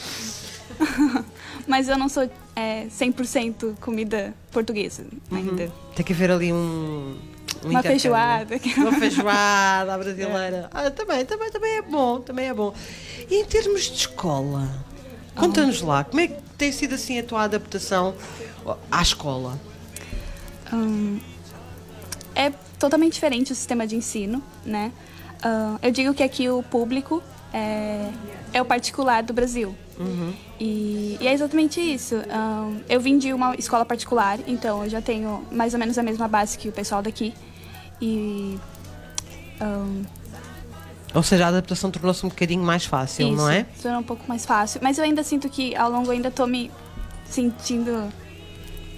mas 1.67 1.87
eu 1.87 1.97
não 1.97 2.09
sou 2.09 2.29
é, 2.55 2.85
100% 2.85 3.75
comida 3.79 4.33
portuguesa 4.51 5.05
ainda. 5.31 5.71
Tem 5.95 6.05
que 6.05 6.13
haver 6.13 6.31
ali 6.31 6.53
um. 6.53 7.17
um 7.63 7.69
Uma 7.69 7.81
feijoada. 7.81 8.59
Uma 8.77 8.93
feijoada 8.93 9.97
brasileira. 9.97 10.69
Ah, 10.73 10.89
também, 10.89 11.25
também, 11.25 11.51
também 11.51 11.77
é 11.77 11.81
bom, 11.81 12.19
também 12.21 12.47
é 12.47 12.53
bom. 12.53 12.73
E 13.29 13.35
em 13.41 13.45
termos 13.45 13.83
de 13.83 13.95
escola, 13.95 14.69
conta-nos 15.35 15.81
lá, 15.81 16.03
como 16.03 16.19
é 16.21 16.27
que 16.27 16.41
tem 16.57 16.71
sido 16.71 16.95
assim 16.95 17.19
a 17.19 17.23
tua 17.23 17.43
adaptação 17.43 18.15
à 18.91 19.01
escola? 19.01 19.59
Hum, 20.73 21.19
é 22.35 22.51
totalmente 22.79 23.13
diferente 23.13 23.51
o 23.51 23.55
sistema 23.55 23.85
de 23.85 23.95
ensino, 23.95 24.41
né? 24.65 24.91
Ah, 25.43 25.77
eu 25.81 25.91
digo 25.91 26.13
que 26.13 26.23
aqui 26.23 26.49
o 26.49 26.63
público 26.63 27.21
é, 27.53 28.09
é 28.53 28.61
o 28.61 28.65
particular 28.65 29.23
do 29.23 29.33
Brasil. 29.33 29.75
E, 30.59 31.17
e 31.19 31.27
é 31.27 31.33
exatamente 31.33 31.79
isso. 31.81 32.15
Ah, 32.29 32.69
eu 32.89 32.99
vim 32.99 33.17
de 33.17 33.33
uma 33.33 33.55
escola 33.55 33.83
particular, 33.85 34.39
então 34.47 34.83
eu 34.83 34.89
já 34.89 35.01
tenho 35.01 35.45
mais 35.51 35.73
ou 35.73 35.79
menos 35.79 35.97
a 35.97 36.03
mesma 36.03 36.27
base 36.27 36.57
que 36.57 36.69
o 36.69 36.71
pessoal 36.71 37.01
daqui. 37.01 37.33
E. 38.01 38.57
ah, 39.59 39.85
Ou 41.13 41.23
seja, 41.23 41.45
a 41.45 41.47
adaptação 41.49 41.89
tornou-se 41.91 42.25
um 42.25 42.29
bocadinho 42.29 42.63
mais 42.63 42.85
fácil, 42.85 43.27
isso, 43.27 43.35
não 43.37 43.49
é? 43.49 43.65
tornou 43.81 43.99
um 44.01 44.03
pouco 44.03 44.23
mais 44.27 44.45
fácil. 44.45 44.79
Mas 44.83 44.97
eu 44.97 45.03
ainda 45.03 45.23
sinto 45.23 45.49
que 45.49 45.75
ao 45.75 45.89
longo 45.91 46.07
eu 46.07 46.11
ainda 46.11 46.31
tô 46.31 46.45
me 46.47 46.71
sentindo. 47.25 48.11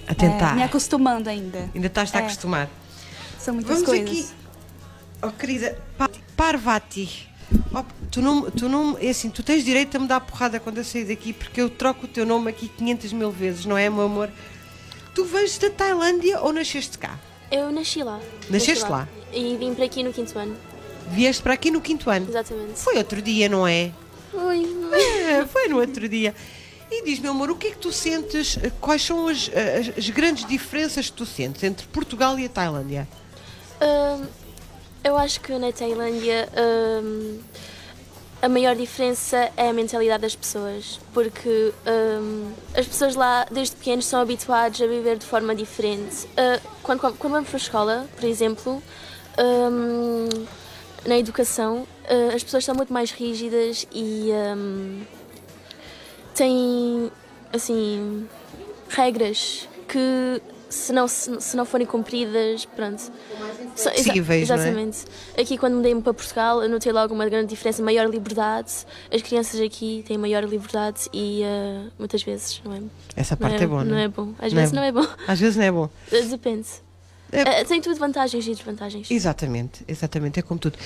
A 0.06 0.14
tentar. 0.14 0.52
é, 0.52 0.54
me 0.56 0.62
acostumando 0.62 1.30
ainda. 1.30 1.70
Ainda 1.74 1.86
estás 1.86 2.14
a 2.14 2.18
É. 2.18 2.22
acostumar. 2.22 2.68
São 3.38 3.54
muitas 3.54 3.72
Vamos 3.80 3.88
coisas. 3.88 4.08
aqui. 4.08 4.26
Oh, 5.22 5.30
querida, 5.30 5.78
Pa- 5.96 6.10
Parvati. 6.36 7.26
Oh, 7.74 7.84
tu 8.10 8.22
não, 8.22 8.50
tu 8.50 8.68
não, 8.68 8.96
é 9.00 9.08
assim, 9.10 9.28
tu 9.30 9.42
tens 9.42 9.64
direito 9.64 9.96
a 9.96 10.00
me 10.00 10.06
dar 10.06 10.20
porrada 10.20 10.58
quando 10.60 10.78
eu 10.78 10.84
sair 10.84 11.04
daqui, 11.04 11.32
porque 11.32 11.60
eu 11.60 11.68
troco 11.68 12.06
o 12.06 12.08
teu 12.08 12.24
nome 12.24 12.48
aqui 12.50 12.68
500 12.68 13.12
mil 13.12 13.30
vezes, 13.30 13.64
não 13.66 13.76
é, 13.76 13.88
meu 13.90 14.02
amor? 14.02 14.30
Tu 15.14 15.24
vens 15.24 15.58
da 15.58 15.70
Tailândia 15.70 16.40
ou 16.40 16.52
nasceste 16.52 16.98
cá? 16.98 17.18
Eu 17.50 17.70
nasci 17.70 18.02
lá. 18.02 18.18
Nasceste 18.50 18.80
Nasci 18.82 18.92
lá? 18.92 19.08
E 19.32 19.56
vim 19.56 19.74
para 19.74 19.84
aqui 19.84 20.02
no 20.02 20.12
quinto 20.12 20.36
ano. 20.38 20.56
Vieste 21.10 21.42
para 21.42 21.52
aqui 21.54 21.70
no 21.70 21.80
quinto 21.80 22.08
ano? 22.10 22.26
Exatamente. 22.28 22.78
Foi 22.80 22.96
outro 22.96 23.20
dia, 23.20 23.48
não 23.48 23.66
é? 23.66 23.92
Foi. 24.32 24.64
É, 24.92 25.44
foi 25.46 25.68
no 25.68 25.78
outro 25.78 26.08
dia. 26.08 26.34
E 26.90 27.04
diz, 27.04 27.18
meu 27.18 27.32
amor, 27.32 27.50
o 27.50 27.56
que 27.56 27.68
é 27.68 27.70
que 27.70 27.78
tu 27.78 27.92
sentes? 27.92 28.58
Quais 28.80 29.02
são 29.04 29.26
as, 29.28 29.50
as- 29.52 29.98
as 29.98 30.10
grandes 30.10 30.44
diferenças 30.46 31.10
que 31.10 31.16
tu 31.16 31.26
sentes 31.26 31.62
entre 31.62 31.86
Portugal 31.88 32.38
e 32.38 32.46
a 32.46 32.48
Tailândia? 32.48 33.06
Hum, 33.80 34.26
eu 35.04 35.18
acho 35.18 35.38
que 35.40 35.52
na 35.58 35.70
Tailândia 35.70 36.48
hum, 37.04 37.38
a 38.40 38.48
maior 38.48 38.74
diferença 38.74 39.52
é 39.54 39.68
a 39.68 39.72
mentalidade 39.72 40.22
das 40.22 40.34
pessoas, 40.34 40.98
porque 41.12 41.72
hum, 41.86 42.52
as 42.74 42.86
pessoas 42.86 43.14
lá 43.14 43.46
desde 43.50 43.76
pequenos 43.76 44.06
são 44.06 44.20
habituados 44.20 44.80
a 44.80 44.86
viver 44.86 45.18
de 45.18 45.26
forma 45.26 45.54
diferente. 45.54 46.26
Uh, 46.26 46.60
quando, 46.82 47.00
quando 47.00 47.32
vamos 47.32 47.48
para 47.48 47.56
a 47.56 47.60
escola, 47.60 48.08
por 48.16 48.24
exemplo, 48.24 48.82
hum, 49.38 50.46
na 51.06 51.18
educação, 51.18 51.86
uh, 52.08 52.34
as 52.34 52.42
pessoas 52.42 52.64
são 52.64 52.74
muito 52.74 52.92
mais 52.92 53.10
rígidas 53.10 53.86
e 53.92 54.30
têm, 56.34 57.12
assim, 57.52 58.26
regras 58.88 59.68
que 59.86 60.42
se 60.74 60.92
não, 60.92 61.06
se, 61.08 61.40
se 61.40 61.56
não 61.56 61.64
forem 61.64 61.86
cumpridas, 61.86 62.64
pronto. 62.64 63.00
São- 63.76 63.92
exa- 63.92 64.12
é? 64.34 64.38
Exatamente. 64.40 65.04
Aqui, 65.38 65.56
quando 65.56 65.74
mudei-me 65.76 66.02
para 66.02 66.12
Portugal, 66.14 66.62
eu 66.62 66.68
notei 66.68 66.92
logo 66.92 67.14
uma 67.14 67.26
grande 67.28 67.48
diferença, 67.48 67.82
maior 67.82 68.08
liberdade. 68.08 68.72
As 69.12 69.22
crianças 69.22 69.60
aqui 69.60 70.04
têm 70.06 70.18
maior 70.18 70.44
liberdade 70.44 71.08
e 71.12 71.42
uh, 71.42 71.90
muitas 71.98 72.22
vezes, 72.22 72.60
não 72.64 72.72
é? 72.74 72.80
Essa 73.16 73.36
parte 73.36 73.62
é 73.62 73.66
boa, 73.66 73.84
Não 73.84 73.92
não 73.92 73.98
é? 73.98 74.04
é 74.04 74.08
bom. 74.08 74.32
Às 74.38 74.52
Não 74.52 74.58
é 74.58 74.62
vezes 74.62 74.72
não 74.72 74.82
é 74.82 74.92
bom. 74.92 75.06
Às 75.26 75.40
vezes 75.40 75.56
não 75.56 75.64
é 75.64 75.72
bom. 75.72 75.84
Uh, 76.12 76.26
Depende. 76.28 76.68
Uh, 77.32 77.66
tem 77.66 77.80
tudo 77.80 77.96
vantagens 77.98 78.46
e 78.46 78.50
desvantagens. 78.54 79.10
Exatamente, 79.10 79.82
exatamente, 79.88 80.38
é 80.38 80.42
como 80.42 80.60
tudo. 80.60 80.78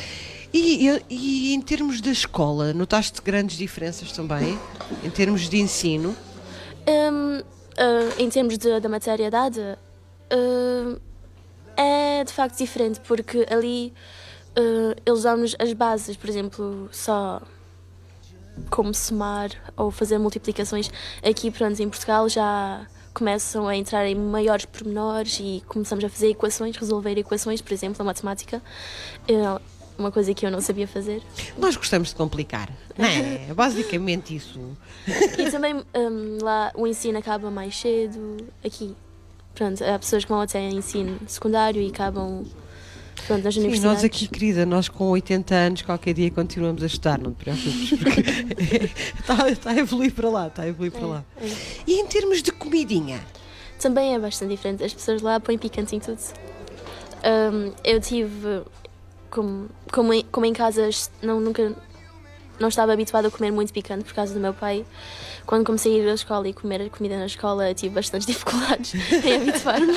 E, 0.52 0.88
e- 0.88 1.02
e 1.10 1.54
em 1.54 1.60
termos 1.60 2.00
da 2.00 2.10
escola, 2.10 2.72
notaste 2.72 3.20
grandes 3.20 3.58
diferenças 3.58 4.12
também? 4.12 4.58
Em 5.04 5.10
termos 5.10 5.46
de 5.48 5.58
ensino? 5.60 6.16
Um, 6.88 7.42
uh, 7.78 8.22
em 8.22 8.28
termos 8.28 8.58
de, 8.58 8.80
da 8.80 8.88
matéria 8.88 9.30
dada, 9.30 9.78
uh, 10.32 11.00
é 11.76 12.24
de 12.24 12.32
facto 12.32 12.58
diferente, 12.58 13.00
porque 13.00 13.46
ali 13.48 13.94
uh, 14.56 15.00
eles 15.06 15.22
dão-nos 15.22 15.56
as 15.58 15.72
bases, 15.72 16.16
por 16.16 16.28
exemplo, 16.28 16.88
só 16.92 17.40
como 18.70 18.92
somar 18.92 19.50
ou 19.76 19.90
fazer 19.90 20.18
multiplicações. 20.18 20.90
Aqui, 21.22 21.50
pronto, 21.50 21.80
em 21.80 21.88
Portugal 21.88 22.28
já 22.28 22.86
começam 23.14 23.66
a 23.66 23.76
entrar 23.76 24.06
em 24.06 24.14
maiores 24.14 24.64
pormenores 24.64 25.38
e 25.40 25.62
começamos 25.66 26.04
a 26.04 26.08
fazer 26.08 26.30
equações, 26.30 26.76
resolver 26.76 27.16
equações, 27.18 27.60
por 27.60 27.72
exemplo, 27.72 28.02
a 28.02 28.04
matemática. 28.04 28.62
É 29.26 29.77
uma 29.98 30.12
coisa 30.12 30.32
que 30.32 30.46
eu 30.46 30.50
não 30.50 30.60
sabia 30.60 30.86
fazer. 30.86 31.22
Nós 31.58 31.76
gostamos 31.76 32.10
de 32.10 32.14
complicar, 32.14 32.70
não 32.96 33.04
é? 33.04 33.52
Basicamente 33.52 34.34
isso. 34.34 34.60
E 35.36 35.50
também 35.50 35.74
hum, 35.74 36.38
lá 36.40 36.70
o 36.74 36.86
ensino 36.86 37.18
acaba 37.18 37.50
mais 37.50 37.76
cedo. 37.76 38.36
Aqui, 38.64 38.94
pronto, 39.54 39.82
há 39.82 39.98
pessoas 39.98 40.24
que 40.24 40.30
vão 40.30 40.40
até 40.40 40.60
ensino 40.68 41.18
secundário 41.26 41.82
e 41.82 41.88
acabam 41.88 42.46
pronto, 43.26 43.44
nas 43.44 43.54
Sim, 43.54 43.80
nós 43.80 44.04
aqui, 44.04 44.28
querida, 44.28 44.64
nós 44.64 44.88
com 44.88 45.08
80 45.10 45.54
anos, 45.54 45.82
qualquer 45.82 46.14
dia 46.14 46.30
continuamos 46.30 46.82
a 46.82 46.86
estudar, 46.86 47.18
não 47.18 47.32
te 47.32 47.44
preocupes, 47.44 47.90
porque 47.90 48.20
está, 49.18 49.50
está 49.50 49.70
a 49.70 49.76
evoluir 49.76 50.12
para 50.12 50.28
lá, 50.28 50.46
está 50.46 50.62
a 50.62 50.68
evoluir 50.68 50.92
para 50.92 51.06
lá. 51.06 51.24
É. 51.40 51.48
E 51.86 52.00
em 52.00 52.06
termos 52.06 52.42
de 52.42 52.52
comidinha? 52.52 53.20
Também 53.80 54.14
é 54.14 54.18
bastante 54.18 54.50
diferente. 54.50 54.82
As 54.82 54.92
pessoas 54.92 55.22
lá 55.22 55.38
põem 55.38 55.56
picante 55.56 55.94
em 55.94 56.00
tudo. 56.00 56.18
Hum, 57.24 57.72
eu 57.84 58.00
tive, 58.00 58.62
como, 59.30 59.68
como, 59.92 60.12
em, 60.12 60.24
como 60.24 60.46
em 60.46 60.52
casa 60.52 60.88
não, 61.22 61.40
nunca 61.40 61.74
não 62.58 62.68
estava 62.68 62.92
habituada 62.92 63.28
a 63.28 63.30
comer 63.30 63.50
muito 63.50 63.72
picante 63.72 64.04
por 64.04 64.14
causa 64.14 64.34
do 64.34 64.40
meu 64.40 64.52
pai. 64.52 64.84
Quando 65.46 65.64
comecei 65.64 65.94
a 65.94 66.04
ir 66.04 66.08
à 66.08 66.14
escola 66.14 66.48
e 66.48 66.52
comer 66.52 66.90
comida 66.90 67.16
na 67.16 67.26
escola, 67.26 67.72
tive 67.74 67.94
bastantes 67.94 68.26
dificuldades 68.26 68.94
em 68.94 69.36
habituar-me. 69.36 69.94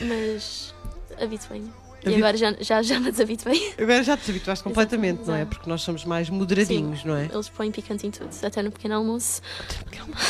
Mas 0.08 0.74
habituei-me. 1.20 1.81
E 2.04 2.14
agora 2.16 2.36
já, 2.36 2.52
já, 2.60 2.82
já 2.82 2.98
me 2.98 3.10
desabituei. 3.10 3.74
Agora 3.78 4.02
já 4.02 4.16
te 4.16 4.30
habituaste 4.30 4.64
completamente, 4.64 5.26
não 5.26 5.34
é? 5.34 5.44
Porque 5.44 5.68
nós 5.68 5.82
somos 5.82 6.04
mais 6.04 6.28
moderadinhos, 6.28 7.04
não 7.04 7.16
é? 7.16 7.28
Eles 7.32 7.48
põem 7.48 7.70
picante 7.70 8.06
em 8.06 8.10
tudo, 8.10 8.30
até 8.42 8.62
no 8.62 8.72
pequeno 8.72 8.96
almoço. 8.96 9.40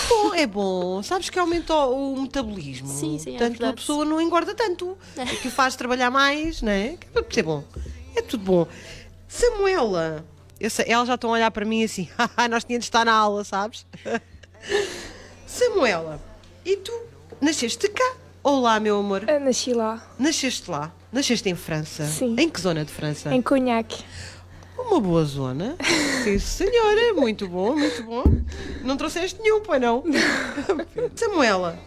Bom, 0.08 0.34
é 0.34 0.46
bom. 0.46 1.02
Sabes 1.02 1.30
que 1.30 1.38
aumenta 1.38 1.74
o, 1.74 2.14
o 2.14 2.22
metabolismo. 2.22 2.88
Sim, 2.88 3.18
sim, 3.18 3.36
é 3.36 3.38
Tanto 3.38 3.52
a 3.54 3.58
verdade. 3.58 3.74
pessoa 3.76 4.04
não 4.04 4.20
engorda 4.20 4.54
tanto. 4.54 4.96
É. 5.16 5.22
O 5.24 5.26
que 5.40 5.48
o 5.48 5.50
faz 5.50 5.74
trabalhar 5.76 6.10
mais, 6.10 6.60
não 6.60 6.70
é? 6.72 6.96
Que 7.28 7.40
é 7.40 7.42
bom. 7.42 7.64
É 8.14 8.20
tudo 8.22 8.44
bom. 8.44 8.66
Samuela, 9.26 10.24
eu 10.60 10.68
sei, 10.68 10.84
elas 10.88 11.08
já 11.08 11.14
estão 11.14 11.30
a 11.30 11.32
olhar 11.34 11.50
para 11.50 11.64
mim 11.64 11.82
assim, 11.82 12.08
"Haha, 12.18 12.48
nós 12.50 12.64
tínhamos 12.64 12.84
de 12.84 12.88
estar 12.88 13.04
na 13.06 13.12
aula, 13.14 13.44
sabes? 13.44 13.86
Samuela, 15.46 16.20
e 16.64 16.76
tu 16.76 16.92
nasceste 17.40 17.88
cá? 17.88 18.16
Olá, 18.42 18.80
meu 18.80 18.98
amor. 18.98 19.28
Eu 19.28 19.38
nasci 19.40 19.72
lá, 19.72 20.02
Nasceste 20.18 20.70
lá? 20.70 20.92
Nasceste 21.12 21.48
em 21.48 21.54
França? 21.54 22.04
Sim. 22.06 22.34
Em 22.38 22.48
que 22.48 22.60
zona 22.60 22.84
de 22.84 22.90
França? 22.90 23.32
em 23.32 23.40
Cognac. 23.40 24.04
Uma 24.76 24.98
boa 24.98 25.24
zona. 25.24 25.76
Sim, 26.24 26.38
senhora. 26.38 27.14
Muito 27.14 27.46
bom, 27.46 27.74
muito 27.76 28.02
bom. 28.02 28.24
Não 28.82 28.96
trouxeste 28.96 29.40
nenhum, 29.40 29.60
pois 29.60 29.80
não? 29.80 30.02
Samuela, 31.14 31.78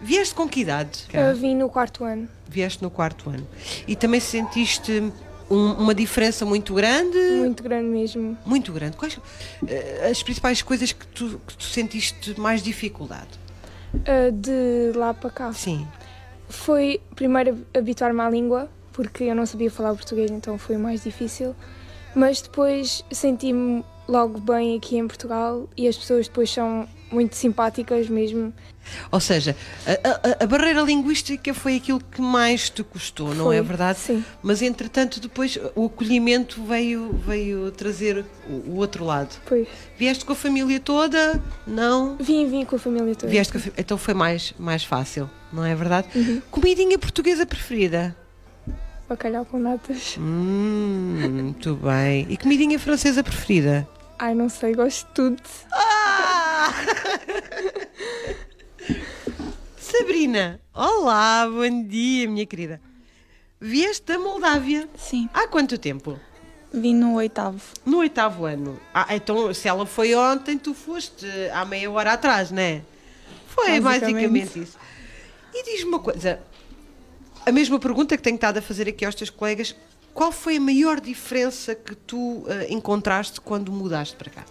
vieste 0.00 0.34
com 0.34 0.48
que 0.48 0.60
idade? 0.60 1.06
Eu 1.12 1.36
vim 1.36 1.54
no 1.54 1.68
quarto 1.68 2.02
ano. 2.04 2.28
Vieste 2.48 2.82
no 2.82 2.90
quarto 2.90 3.30
ano. 3.30 3.46
E 3.86 3.94
também 3.94 4.18
sentiste 4.18 5.12
um- 5.48 5.72
uma 5.74 5.94
diferença 5.94 6.44
muito 6.44 6.74
grande? 6.74 7.18
Muito 7.38 7.62
grande 7.62 7.88
mesmo. 7.88 8.36
Muito 8.44 8.72
grande. 8.72 8.96
Quais 8.96 9.16
eh, 9.68 10.08
as 10.10 10.20
principais 10.22 10.60
coisas 10.62 10.92
que 10.92 11.06
tu, 11.06 11.40
que 11.46 11.56
tu 11.56 11.64
sentiste 11.64 12.38
mais 12.40 12.62
dificuldade? 12.62 13.38
Uh, 13.92 14.30
de 14.32 14.96
lá 14.96 15.12
para 15.12 15.30
cá. 15.30 15.52
Sim. 15.52 15.86
Foi 16.50 17.00
primeiro 17.14 17.64
habituar-me 17.72 18.20
à 18.20 18.28
língua, 18.28 18.68
porque 18.92 19.24
eu 19.24 19.34
não 19.34 19.46
sabia 19.46 19.70
falar 19.70 19.94
português, 19.94 20.30
então 20.30 20.58
foi 20.58 20.76
mais 20.76 21.04
difícil. 21.04 21.54
Mas 22.14 22.42
depois 22.42 23.04
senti-me 23.10 23.84
logo 24.08 24.40
bem 24.40 24.76
aqui 24.76 24.98
em 24.98 25.06
Portugal 25.06 25.68
e 25.76 25.86
as 25.86 25.96
pessoas 25.96 26.26
depois 26.26 26.50
são 26.50 26.88
muito 27.10 27.36
simpáticas 27.36 28.08
mesmo. 28.08 28.52
Ou 29.12 29.20
seja, 29.20 29.54
a, 29.86 30.40
a- 30.40 30.44
a 30.44 30.46
barreira 30.46 30.80
linguística 30.80 31.52
foi 31.52 31.76
aquilo 31.76 32.00
que 32.00 32.20
mais 32.20 32.70
te 32.70 32.82
custou, 32.82 33.34
não 33.34 33.46
Foi, 33.46 33.56
é 33.58 33.62
verdade? 33.62 33.98
sim. 33.98 34.24
Mas 34.42 34.62
entretanto, 34.62 35.20
depois 35.20 35.58
o 35.76 35.86
acolhimento 35.86 36.62
veio, 36.64 37.12
veio 37.26 37.70
trazer 37.70 38.24
o, 38.48 38.70
o 38.70 38.76
outro 38.76 39.04
lado. 39.04 39.36
Pois. 39.46 39.68
Vieste 39.98 40.24
com 40.24 40.32
a 40.32 40.36
família 40.36 40.80
toda? 40.80 41.40
Não? 41.66 42.16
Vim, 42.18 42.48
vim 42.48 42.64
com 42.64 42.76
a 42.76 42.78
família 42.78 43.14
toda. 43.14 43.30
Vieste 43.30 43.52
com 43.52 43.58
a 43.58 43.62
Então 43.76 43.98
foi 43.98 44.14
mais, 44.14 44.54
mais 44.58 44.82
fácil, 44.82 45.28
não 45.52 45.64
é 45.64 45.74
verdade? 45.74 46.08
Uhum. 46.14 46.40
Comidinha 46.50 46.98
portuguesa 46.98 47.44
preferida? 47.44 48.16
Bacalhau 49.08 49.44
com 49.44 49.58
natas. 49.58 50.16
Hum, 50.18 51.28
muito 51.42 51.74
bem. 51.74 52.26
E 52.30 52.36
comidinha 52.36 52.78
francesa 52.78 53.22
preferida? 53.24 53.86
Ai, 54.22 54.34
não 54.34 54.50
sei, 54.50 54.74
gosto 54.74 55.06
de 55.08 55.14
tudo. 55.14 55.40
Sabrina, 59.80 60.60
olá, 60.74 61.48
bom 61.50 61.84
dia, 61.84 62.28
minha 62.28 62.44
querida. 62.44 62.82
Vieste 63.58 64.04
da 64.04 64.18
Moldávia? 64.18 64.86
Sim. 64.94 65.26
Há 65.32 65.48
quanto 65.48 65.78
tempo? 65.78 66.20
Vim 66.70 66.94
no 66.94 67.14
oitavo. 67.14 67.62
No 67.86 68.00
oitavo 68.00 68.44
ano. 68.44 68.78
Ah, 68.92 69.06
então 69.16 69.54
se 69.54 69.68
ela 69.68 69.86
foi 69.86 70.14
ontem, 70.14 70.58
tu 70.58 70.74
foste 70.74 71.24
há 71.54 71.64
meia 71.64 71.90
hora 71.90 72.12
atrás, 72.12 72.50
não 72.50 72.60
é? 72.60 72.82
Foi 73.48 73.80
Basicamente. 73.80 74.20
basicamente 74.20 74.60
isso. 74.60 74.76
E 75.54 75.64
diz-me 75.64 75.88
uma 75.88 75.98
coisa, 75.98 76.40
a 77.46 77.50
mesma 77.50 77.80
pergunta 77.80 78.18
que 78.18 78.22
tenho 78.22 78.34
estado 78.36 78.58
a 78.58 78.62
fazer 78.62 78.86
aqui 78.86 79.06
aos 79.06 79.14
teus 79.14 79.30
colegas, 79.30 79.74
qual 80.14 80.32
foi 80.32 80.56
a 80.56 80.60
maior 80.60 81.00
diferença 81.00 81.74
que 81.74 81.94
tu 81.94 82.44
ah, 82.48 82.66
encontraste 82.68 83.40
quando 83.40 83.70
mudaste 83.72 84.16
para 84.16 84.30
cá? 84.30 84.44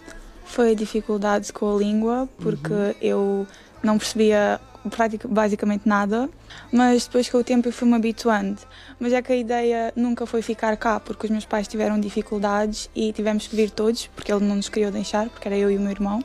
Foi 0.44 0.72
a 0.72 0.74
dificuldade 0.74 1.52
com 1.52 1.74
a 1.74 1.78
língua, 1.78 2.28
porque 2.38 2.96
eu 3.00 3.46
não 3.82 3.96
percebia 3.98 4.60
pratica- 4.90 5.28
basicamente 5.28 5.82
nada, 5.86 6.28
mas 6.72 7.06
depois 7.06 7.28
com 7.28 7.38
o 7.38 7.44
tempo 7.44 7.68
eu 7.68 7.72
fui-me 7.72 7.94
habituando. 7.94 8.58
Mas 8.98 9.12
é 9.12 9.22
que 9.22 9.32
a 9.32 9.36
ideia 9.36 9.92
nunca 9.94 10.26
foi 10.26 10.42
ficar 10.42 10.76
cá, 10.76 10.98
porque 10.98 11.26
os 11.26 11.30
meus 11.30 11.44
pais 11.44 11.68
tiveram 11.68 12.00
dificuldades 12.00 12.90
e 12.96 13.12
tivemos 13.12 13.46
que 13.46 13.54
vir 13.54 13.70
todos, 13.70 14.06
porque 14.08 14.32
ele 14.32 14.44
não 14.44 14.56
nos 14.56 14.68
queria 14.68 14.90
deixar, 14.90 15.28
porque 15.28 15.46
era 15.46 15.56
eu 15.56 15.70
e 15.70 15.76
o 15.76 15.80
meu 15.80 15.90
irmão. 15.90 16.20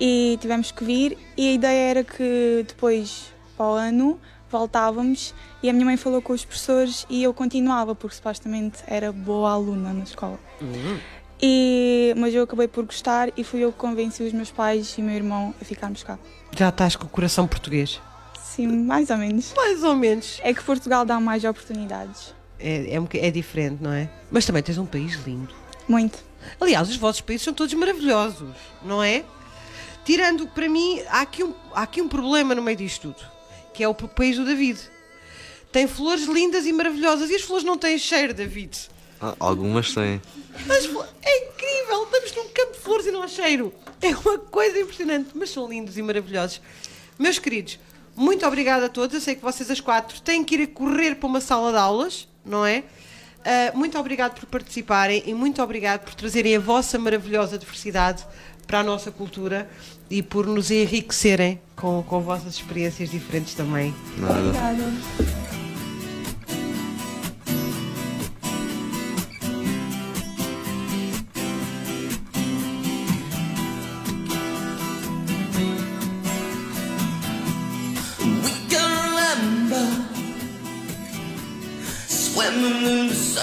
E 0.00 0.36
tivemos 0.40 0.72
que 0.72 0.84
vir, 0.84 1.16
e 1.36 1.48
a 1.48 1.52
ideia 1.52 1.90
era 1.90 2.04
que 2.04 2.64
depois, 2.66 3.32
para 3.56 3.66
o 3.66 3.72
ano, 3.74 4.20
voltávamos 4.50 5.34
e 5.62 5.68
a 5.68 5.72
minha 5.72 5.84
mãe 5.84 5.96
falou 5.96 6.22
com 6.22 6.32
os 6.32 6.44
professores 6.44 7.06
e 7.08 7.22
eu 7.22 7.34
continuava, 7.34 7.94
porque 7.94 8.16
supostamente 8.16 8.78
era 8.86 9.12
boa 9.12 9.52
aluna 9.52 9.92
na 9.92 10.04
escola. 10.04 10.38
E, 11.40 12.14
mas 12.16 12.34
eu 12.34 12.44
acabei 12.44 12.66
por 12.66 12.84
gostar 12.84 13.30
e 13.36 13.44
fui 13.44 13.60
eu 13.60 13.72
que 13.72 13.78
convenci 13.78 14.22
os 14.22 14.32
meus 14.32 14.50
pais 14.50 14.94
e 14.96 15.02
o 15.02 15.04
meu 15.04 15.14
irmão 15.14 15.54
a 15.60 15.64
ficarmos 15.64 16.02
cá. 16.02 16.18
Já 16.56 16.70
estás 16.70 16.96
com 16.96 17.04
o 17.04 17.08
coração 17.08 17.46
português? 17.46 18.00
Sim, 18.40 18.68
mais 18.68 19.10
ou 19.10 19.18
menos. 19.18 19.52
Mais 19.54 19.82
ou 19.82 19.94
menos. 19.94 20.40
É 20.42 20.54
que 20.54 20.62
Portugal 20.64 21.04
dá 21.04 21.20
mais 21.20 21.44
oportunidades. 21.44 22.34
É, 22.58 22.96
é, 22.96 23.26
é 23.26 23.30
diferente, 23.30 23.82
não 23.82 23.92
é? 23.92 24.08
Mas 24.30 24.46
também 24.46 24.62
tens 24.62 24.78
um 24.78 24.86
país 24.86 25.14
lindo. 25.26 25.54
Muito. 25.86 26.24
Aliás, 26.60 26.88
os 26.88 26.96
vossos 26.96 27.20
países 27.20 27.44
são 27.44 27.52
todos 27.52 27.74
maravilhosos, 27.74 28.54
não 28.82 29.02
é? 29.02 29.24
Tirando, 30.04 30.46
para 30.46 30.68
mim, 30.68 31.02
há 31.08 31.20
aqui 31.22 31.42
um, 31.42 31.52
há 31.74 31.82
aqui 31.82 32.00
um 32.00 32.08
problema 32.08 32.54
no 32.54 32.62
meio 32.62 32.76
disto 32.76 33.12
tudo, 33.12 33.28
que 33.76 33.84
é 33.84 33.88
o 33.88 33.94
país 33.94 34.36
do 34.36 34.44
David. 34.46 34.80
Tem 35.70 35.86
flores 35.86 36.24
lindas 36.24 36.64
e 36.64 36.72
maravilhosas 36.72 37.28
e 37.28 37.34
as 37.34 37.42
flores 37.42 37.62
não 37.62 37.76
têm 37.76 37.98
cheiro, 37.98 38.32
David. 38.32 38.74
Ah, 39.20 39.34
algumas 39.38 39.92
têm. 39.92 40.20
As 40.70 40.86
flo- 40.86 41.04
é 41.22 41.44
incrível, 41.48 42.04
estamos 42.04 42.34
num 42.34 42.48
campo 42.48 42.72
de 42.72 42.78
flores 42.78 43.06
e 43.06 43.10
não 43.10 43.22
há 43.22 43.28
cheiro. 43.28 43.74
É 44.00 44.08
uma 44.16 44.38
coisa 44.38 44.80
impressionante, 44.80 45.28
mas 45.34 45.50
são 45.50 45.68
lindos 45.68 45.98
e 45.98 46.02
maravilhosos. 46.02 46.62
Meus 47.18 47.38
queridos, 47.38 47.78
muito 48.14 48.46
obrigada 48.46 48.86
a 48.86 48.88
todos. 48.88 49.14
Eu 49.14 49.20
sei 49.20 49.34
que 49.34 49.42
vocês 49.42 49.70
as 49.70 49.80
quatro 49.80 50.18
têm 50.22 50.42
que 50.42 50.54
ir 50.54 50.62
a 50.62 50.66
correr 50.66 51.16
para 51.16 51.26
uma 51.26 51.40
sala 51.42 51.70
de 51.70 51.78
aulas, 51.78 52.26
não 52.44 52.64
é? 52.64 52.82
Uh, 53.40 53.76
muito 53.76 53.98
obrigado 53.98 54.40
por 54.40 54.46
participarem 54.46 55.22
e 55.26 55.34
muito 55.34 55.62
obrigado 55.62 56.00
por 56.04 56.14
trazerem 56.14 56.56
a 56.56 56.60
vossa 56.60 56.98
maravilhosa 56.98 57.58
diversidade 57.58 58.24
para 58.66 58.80
a 58.80 58.82
nossa 58.82 59.10
cultura 59.12 59.70
e 60.10 60.22
por 60.22 60.46
nos 60.46 60.70
enriquecerem 60.70 61.60
com, 61.74 62.02
com 62.02 62.20
vossas 62.20 62.54
experiências 62.54 63.10
diferentes 63.10 63.54
também. 63.54 63.94
Nada. 64.18 64.96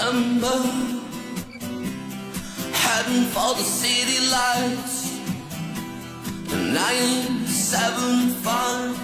December, 0.04 0.48
heading 2.72 3.24
for 3.26 3.54
the 3.54 3.62
city 3.62 4.28
lights. 4.28 5.03
Nine, 6.74 7.46
seven, 7.46 8.30
five, 8.42 8.96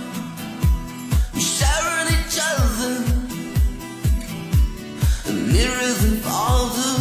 sharing 1.39 2.09
each 2.19 2.37
other, 2.51 2.95
nearer 5.33 5.93
than 6.01 6.17
farther. 6.17 6.81
Scent 6.81 7.00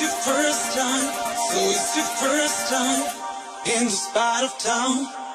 it's 0.00 0.26
your 0.26 0.34
first 0.34 0.78
time, 0.78 1.10
so 1.50 1.58
it's 1.58 1.96
your 1.96 2.04
first 2.04 2.70
time 2.70 3.02
in 3.76 3.84
the 3.86 3.90
spot 3.90 4.44
of 4.44 4.56
town. 4.58 5.27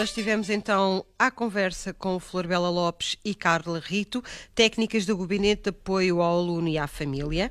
a 0.00 0.06
estivemos 0.20 0.50
então 0.50 1.02
à 1.18 1.30
conversa 1.30 1.94
com 1.94 2.20
Flor 2.20 2.46
Bela 2.46 2.68
Lopes 2.68 3.16
e 3.24 3.34
Carla 3.34 3.80
Rito, 3.82 4.22
técnicas 4.54 5.06
do 5.06 5.16
Gabinete 5.16 5.62
de 5.62 5.68
Apoio 5.70 6.20
ao 6.20 6.40
Aluno 6.40 6.68
e 6.68 6.76
à 6.76 6.86
Família. 6.86 7.50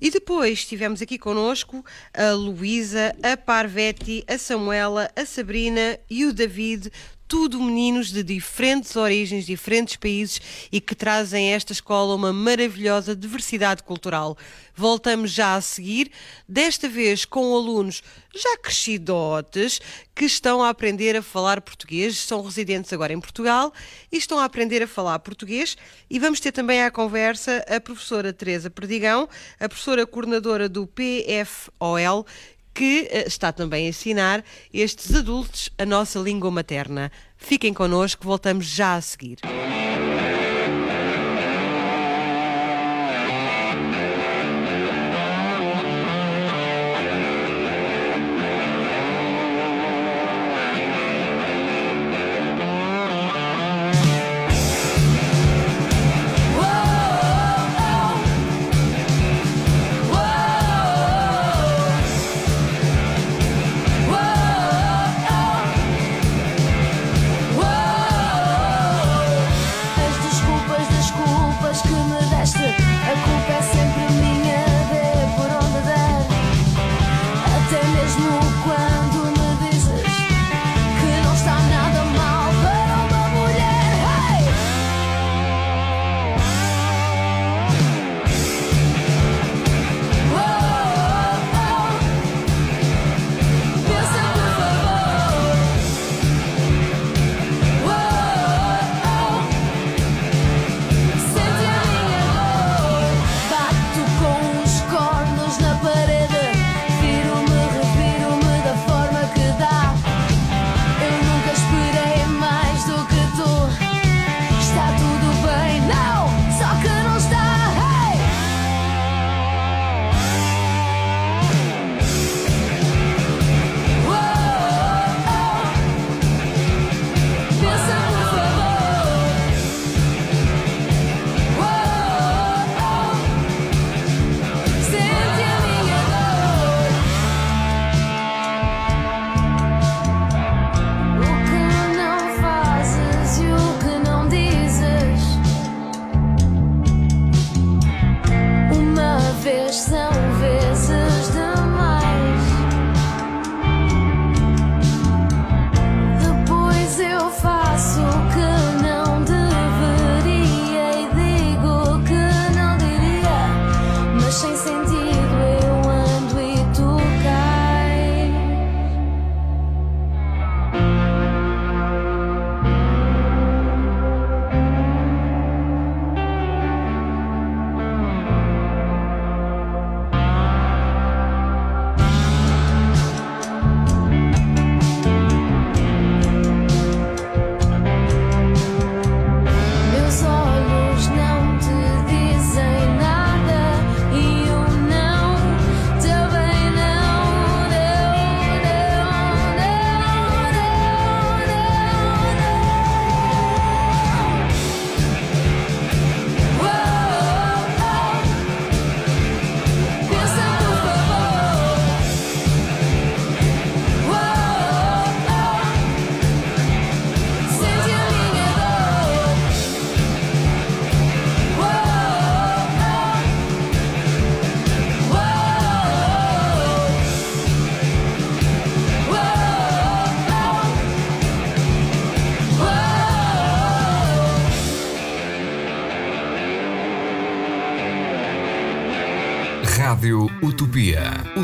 E 0.00 0.12
depois 0.12 0.60
estivemos 0.60 1.02
aqui 1.02 1.18
connosco 1.18 1.84
a 2.16 2.30
Luísa, 2.30 3.16
a 3.20 3.36
Parveti, 3.36 4.24
a 4.28 4.38
Samuela, 4.38 5.10
a 5.16 5.26
Sabrina 5.26 5.98
e 6.08 6.24
o 6.24 6.32
David, 6.32 6.92
tudo 7.26 7.60
meninos 7.60 8.12
de 8.12 8.22
diferentes 8.22 8.94
origens, 8.96 9.46
diferentes 9.46 9.96
países 9.96 10.40
e 10.70 10.80
que 10.80 10.94
trazem 10.94 11.52
a 11.52 11.56
esta 11.56 11.72
escola 11.72 12.14
uma 12.14 12.32
maravilhosa 12.32 13.16
diversidade 13.16 13.82
cultural. 13.82 14.36
Voltamos 14.74 15.30
já 15.30 15.54
a 15.54 15.60
seguir, 15.60 16.10
desta 16.48 16.88
vez 16.88 17.24
com 17.24 17.54
alunos 17.56 18.02
já 18.34 18.58
crescidotes 18.58 19.80
que 20.14 20.24
estão 20.24 20.62
a 20.62 20.68
aprender 20.68 21.16
a 21.16 21.22
falar 21.22 21.60
português, 21.60 22.03
são 22.12 22.42
residentes 22.42 22.92
agora 22.92 23.12
em 23.12 23.20
Portugal 23.20 23.72
e 24.10 24.16
estão 24.16 24.38
a 24.38 24.44
aprender 24.44 24.82
a 24.82 24.86
falar 24.86 25.18
português. 25.20 25.76
E 26.10 26.18
vamos 26.18 26.40
ter 26.40 26.52
também 26.52 26.82
à 26.82 26.90
conversa 26.90 27.64
a 27.68 27.80
professora 27.80 28.32
Teresa 28.32 28.68
Perdigão, 28.70 29.28
a 29.58 29.68
professora 29.68 30.06
coordenadora 30.06 30.68
do 30.68 30.86
PFOL, 30.86 32.26
que 32.74 33.08
eh, 33.10 33.24
está 33.26 33.52
também 33.52 33.86
a 33.86 33.88
ensinar 33.88 34.44
estes 34.72 35.14
adultos 35.14 35.70
a 35.78 35.86
nossa 35.86 36.18
língua 36.18 36.50
materna. 36.50 37.10
Fiquem 37.36 37.72
connosco, 37.72 38.24
voltamos 38.24 38.66
já 38.66 38.96
a 38.96 39.00
seguir. 39.00 39.38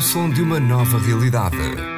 Som 0.01 0.29
de 0.29 0.41
uma 0.41 0.59
nova 0.59 0.97
realidade. 0.97 1.90